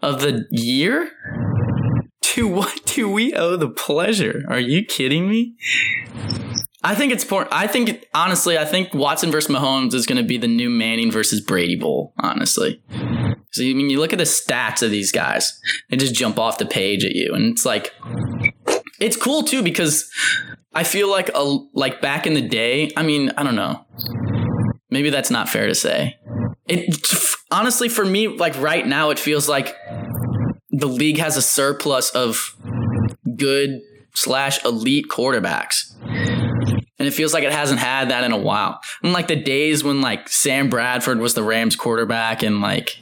of 0.01 0.21
the 0.21 0.47
year. 0.51 1.11
To 2.23 2.47
what 2.47 2.81
do 2.87 3.09
we 3.09 3.35
owe 3.35 3.57
the 3.57 3.69
pleasure? 3.69 4.45
Are 4.49 4.61
you 4.61 4.85
kidding 4.85 5.29
me? 5.29 5.57
I 6.83 6.95
think 6.95 7.13
it's 7.13 7.25
important. 7.25 7.53
I 7.53 7.67
think 7.67 8.07
honestly, 8.15 8.57
I 8.57 8.65
think 8.65 8.95
Watson 8.95 9.31
versus 9.31 9.55
Mahomes 9.55 9.93
is 9.93 10.07
going 10.07 10.17
to 10.17 10.27
be 10.27 10.39
the 10.39 10.49
new 10.49 10.71
Manning 10.71 11.11
versus 11.11 11.41
Brady 11.41 11.77
Bowl. 11.77 12.15
Honestly, 12.19 12.83
so 13.53 13.63
I 13.63 13.75
mean, 13.75 13.91
you 13.91 13.99
look 13.99 14.13
at 14.13 14.19
the 14.19 14.25
stats 14.25 14.83
of 14.83 14.91
these 14.91 15.13
guys; 15.13 15.61
they 15.91 15.97
just 15.97 16.15
jump 16.15 16.39
off 16.39 16.59
the 16.59 16.65
page 16.65 17.05
at 17.05 17.13
you, 17.13 17.35
and 17.35 17.53
it's 17.53 17.67
like, 17.67 17.93
it's 18.99 19.17
cool 19.17 19.43
too 19.43 19.63
because 19.63 20.11
I 20.73 20.85
feel 20.85 21.11
like 21.11 21.31
a 21.35 21.43
like 21.73 22.01
back 22.01 22.27
in 22.27 22.35
the 22.35 22.41
day. 22.41 22.91
I 22.97 23.03
mean, 23.03 23.31
I 23.37 23.43
don't 23.43 23.57
know. 23.57 23.85
Maybe 24.91 25.11
that's 25.11 25.31
not 25.31 25.49
fair 25.49 25.67
to 25.67 25.75
say. 25.75 26.19
It 26.69 26.97
honestly, 27.51 27.89
for 27.89 28.05
me, 28.05 28.29
like 28.29 28.57
right 28.61 28.87
now, 28.87 29.11
it 29.11 29.19
feels 29.19 29.49
like 29.49 29.77
the 30.71 30.87
league 30.87 31.19
has 31.19 31.37
a 31.37 31.43
surplus 31.43 32.11
of 32.11 32.57
good 33.37 33.81
slash 34.15 34.65
elite 34.65 35.07
quarterbacks. 35.09 35.95
And 36.99 37.09
it 37.09 37.13
feels 37.13 37.33
like 37.33 37.45
it 37.45 37.53
hasn't 37.53 37.81
had 37.81 38.11
that 38.11 38.25
in 38.25 38.33
a 38.33 38.39
while. 38.39 38.81
And 39.03 39.13
like 39.13 39.27
the 39.27 39.37
days 39.37 39.83
when 39.83 40.01
like 40.01 40.29
Sam 40.29 40.69
Bradford 40.69 41.19
was 41.19 41.35
the 41.35 41.43
Rams 41.43 41.75
quarterback 41.75 42.43
and 42.43 42.61
like 42.61 42.99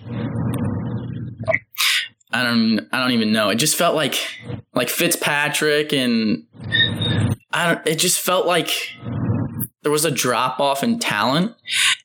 I 2.30 2.44
don't 2.44 2.88
I 2.92 3.00
don't 3.00 3.12
even 3.12 3.32
know. 3.32 3.48
It 3.48 3.56
just 3.56 3.76
felt 3.76 3.96
like 3.96 4.16
like 4.74 4.88
Fitzpatrick 4.88 5.92
and 5.92 6.44
I 7.52 7.74
don't 7.74 7.86
it 7.86 7.98
just 7.98 8.20
felt 8.20 8.46
like 8.46 8.70
there 9.82 9.92
was 9.92 10.04
a 10.04 10.10
drop 10.10 10.60
off 10.60 10.82
in 10.82 10.98
talent 10.98 11.54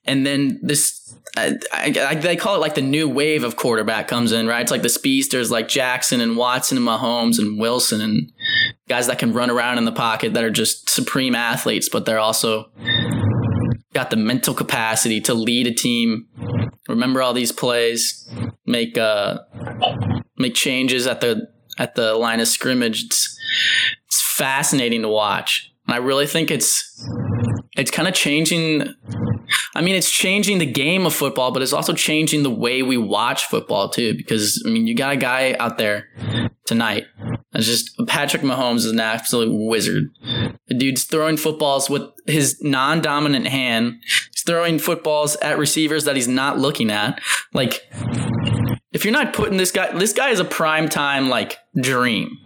and 0.06 0.26
then 0.26 0.60
this 0.62 1.04
I, 1.36 1.58
I, 1.74 2.16
they 2.16 2.36
call 2.36 2.56
it 2.56 2.60
like 2.60 2.76
the 2.76 2.82
new 2.82 3.10
wave 3.10 3.44
of 3.44 3.56
quarterback 3.56 4.08
comes 4.08 4.32
in, 4.32 4.46
right? 4.46 4.62
It's 4.62 4.70
like 4.70 4.84
the 4.84 4.90
speedsters 4.90 5.50
like 5.50 5.68
Jackson 5.68 6.22
and 6.22 6.38
Watson 6.38 6.78
and 6.78 6.88
Mahomes 6.88 7.40
and 7.40 7.60
Wilson 7.60 8.02
and 8.02 8.32
guys 8.88 9.08
that 9.08 9.18
can 9.18 9.34
run 9.34 9.50
around 9.50 9.80
in 9.80 9.86
the 9.86 9.92
pocket 9.92 10.34
that 10.36 10.44
are 10.44 10.52
just 10.52 10.90
supreme 10.92 11.34
athletes, 11.34 11.90
but 11.90 12.06
they're 12.06 12.20
also 12.20 12.70
got 13.94 14.12
the 14.12 14.16
mental 14.16 14.54
capacity 14.54 15.22
to 15.22 15.34
lead 15.34 15.66
a 15.66 15.74
team, 15.74 16.28
remember 16.88 17.22
all 17.22 17.34
these 17.34 17.52
plays, 17.52 18.30
make 18.66 18.98
uh 18.98 19.40
make 20.38 20.54
changes 20.54 21.08
at 21.08 21.22
the 21.22 21.48
at 21.80 21.96
the 21.96 22.14
line 22.16 22.40
of 22.40 22.48
scrimmage. 22.48 23.06
Fascinating 24.38 25.02
to 25.02 25.10
watch. 25.10 25.72
And 25.88 25.94
I 25.94 25.98
really 25.98 26.28
think 26.28 26.50
it's 26.52 27.08
it's 27.76 27.92
kind 27.92 28.08
of 28.08 28.14
changing 28.14 28.96
I 29.76 29.82
mean, 29.82 29.96
it's 29.96 30.12
changing 30.12 30.60
the 30.60 30.66
game 30.66 31.06
of 31.06 31.14
football, 31.14 31.52
but 31.52 31.62
it's 31.62 31.74
also 31.74 31.94
changing 31.94 32.44
the 32.44 32.50
way 32.50 32.84
we 32.84 32.98
watch 32.98 33.46
football 33.46 33.90
too. 33.90 34.16
Because 34.16 34.64
I 34.66 34.70
mean, 34.70 34.88
you 34.88 34.96
got 34.96 35.14
a 35.14 35.18
guy 35.18 35.56
out 35.60 35.78
there 35.78 36.10
tonight. 36.66 37.06
It's 37.54 37.68
just 37.68 37.92
Patrick 38.08 38.42
Mahomes 38.42 38.78
is 38.78 38.92
an 38.92 39.00
absolute 39.00 39.50
wizard. 39.52 40.10
The 40.68 40.76
dude's 40.76 41.04
throwing 41.04 41.38
footballs 41.38 41.90
with 41.90 42.04
his 42.26 42.58
non-dominant 42.62 43.48
hand. 43.48 44.02
He's 44.32 44.44
throwing 44.46 44.80
footballs 44.80 45.36
at 45.38 45.58
receivers 45.58 46.06
that 46.06 46.16
he's 46.16 46.28
not 46.28 46.58
looking 46.58 46.90
at. 46.90 47.22
Like, 47.54 47.82
if 48.92 49.06
you're 49.06 49.14
not 49.14 49.34
putting 49.34 49.58
this 49.58 49.72
guy, 49.72 49.96
this 49.98 50.14
guy 50.14 50.30
is 50.30 50.40
a 50.40 50.46
prime 50.46 50.90
time 50.90 51.30
like 51.30 51.58
dream 51.80 52.38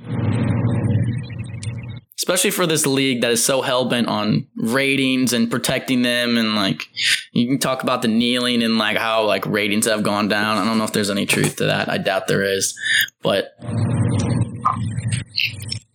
especially 2.28 2.52
for 2.52 2.68
this 2.68 2.86
league 2.86 3.22
that 3.22 3.32
is 3.32 3.42
so 3.42 3.62
hell 3.62 3.86
bent 3.86 4.10
on 4.10 4.46
ratings 4.58 5.32
and 5.32 5.50
protecting 5.50 6.02
them. 6.02 6.38
And 6.38 6.56
like, 6.56 6.90
you 7.32 7.48
can 7.48 7.58
talk 7.58 7.84
about 7.84 8.02
the 8.02 8.10
kneeling 8.10 8.64
and 8.64 8.78
like 8.78 8.98
how 8.98 9.24
like 9.24 9.46
ratings 9.46 9.86
have 9.86 10.04
gone 10.04 10.28
down. 10.28 10.58
I 10.58 10.66
don't 10.66 10.78
know 10.78 10.84
if 10.84 10.92
there's 10.92 11.10
any 11.10 11.26
truth 11.26 11.56
to 11.56 11.68
that. 11.68 11.88
I 11.88 11.98
doubt 11.98 12.28
there 12.28 12.44
is, 12.44 12.78
but 13.24 13.58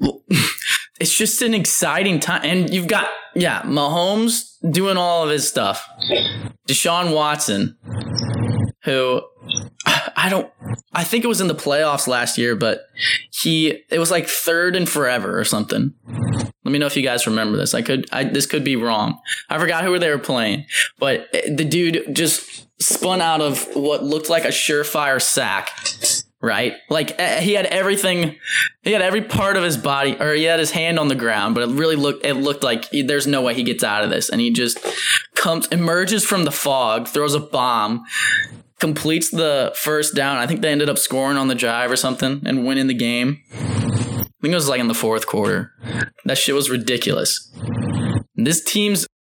it's 1.01 1.14
just 1.14 1.42
an 1.42 1.53
exciting 1.53 2.18
time. 2.18 2.40
And 2.45 2.73
you've 2.73 2.88
got, 2.88 3.11
yeah, 3.35 3.61
Mahomes 3.64 4.55
doing 4.71 4.97
all 4.97 5.25
of 5.25 5.29
his 5.29 5.47
stuff, 5.47 5.87
Deshaun 6.66 7.14
Watson, 7.14 7.77
who 8.85 9.21
I 10.16 10.28
don't 10.28 10.50
I 10.92 11.05
think 11.05 11.24
it 11.24 11.28
was 11.28 11.40
in 11.40 11.48
the 11.48 11.55
playoffs 11.55 12.07
last 12.07 12.38
year, 12.38 12.55
but 12.55 12.87
he 13.31 13.83
it 13.90 13.98
was 13.98 14.11
like 14.11 14.28
third 14.28 14.76
and 14.76 14.88
forever 14.88 15.38
or 15.38 15.44
something. 15.44 15.94
Let 16.64 16.70
me 16.70 16.78
know 16.78 16.87
if 16.87 16.96
you 16.96 17.02
guys 17.02 17.26
remember 17.26 17.57
this. 17.57 17.74
I 17.74 17.83
could 17.83 18.07
I 18.12 18.24
this 18.24 18.46
could 18.46 18.64
be 18.64 18.76
wrong. 18.76 19.18
I 19.48 19.59
forgot 19.59 19.85
who 19.85 19.98
they 19.98 20.11
were 20.11 20.18
playing, 20.18 20.66
but 20.98 21.33
the 21.33 21.64
dude 21.64 22.14
just 22.14 22.68
spun 22.81 23.20
out 23.20 23.40
of 23.40 23.66
what 23.74 24.05
looked 24.05 24.31
like 24.31 24.44
a 24.44 24.48
surefire 24.48 25.20
sack. 25.20 25.70
Right? 26.40 26.74
Like 26.90 27.18
eh, 27.20 27.40
he 27.40 27.55
had 27.55 27.66
everything 27.66 28.37
he 28.83 28.92
had 28.92 29.02
every 29.02 29.22
part 29.22 29.57
of 29.57 29.62
his 29.62 29.76
body 29.76 30.16
or 30.18 30.35
he 30.35 30.44
had 30.44 30.59
his 30.61 30.72
hand 30.72 30.98
on 30.98 31.09
the 31.09 31.14
ground, 31.14 31.55
but 31.55 31.68
it 31.68 31.74
really 31.74 31.96
looked 31.96 32.24
it 32.24 32.35
looked 32.35 32.62
like 32.62 32.88
there's 32.90 33.26
no 33.26 33.42
way 33.42 33.55
he 33.55 33.62
gets 33.62 33.83
out 33.83 34.05
of 34.05 34.11
this 34.11 34.28
and 34.28 34.40
he 34.40 34.50
just 34.50 34.78
comes 35.35 35.66
emerges 35.68 36.24
from 36.24 36.44
the 36.44 36.52
fog, 36.52 37.09
throws 37.09 37.35
a 37.35 37.40
bomb 37.40 38.05
completes 38.83 39.31
the 39.31 39.73
first 39.77 40.14
down. 40.14 40.38
I 40.38 40.47
think 40.49 40.61
they 40.61 40.73
ended 40.73 40.88
up 40.88 40.99
scoring 40.99 41.37
on 41.37 41.47
the 41.47 41.55
drive 41.55 41.88
or 41.88 41.97
something 41.97 42.42
and 42.45 42.66
winning 42.66 42.88
the 42.88 42.95
game. 42.95 43.40
I 43.55 44.25
think 44.42 44.53
it 44.53 44.55
was 44.55 44.68
like 44.68 44.81
in 44.81 44.88
the 44.88 44.95
fourth 44.95 45.29
quarter. 45.29 45.73
That 46.25 46.37
shit 46.37 46.57
was 46.57 46.68
ridiculous. 46.68 47.49
This 48.35 48.61
team's 48.62 49.07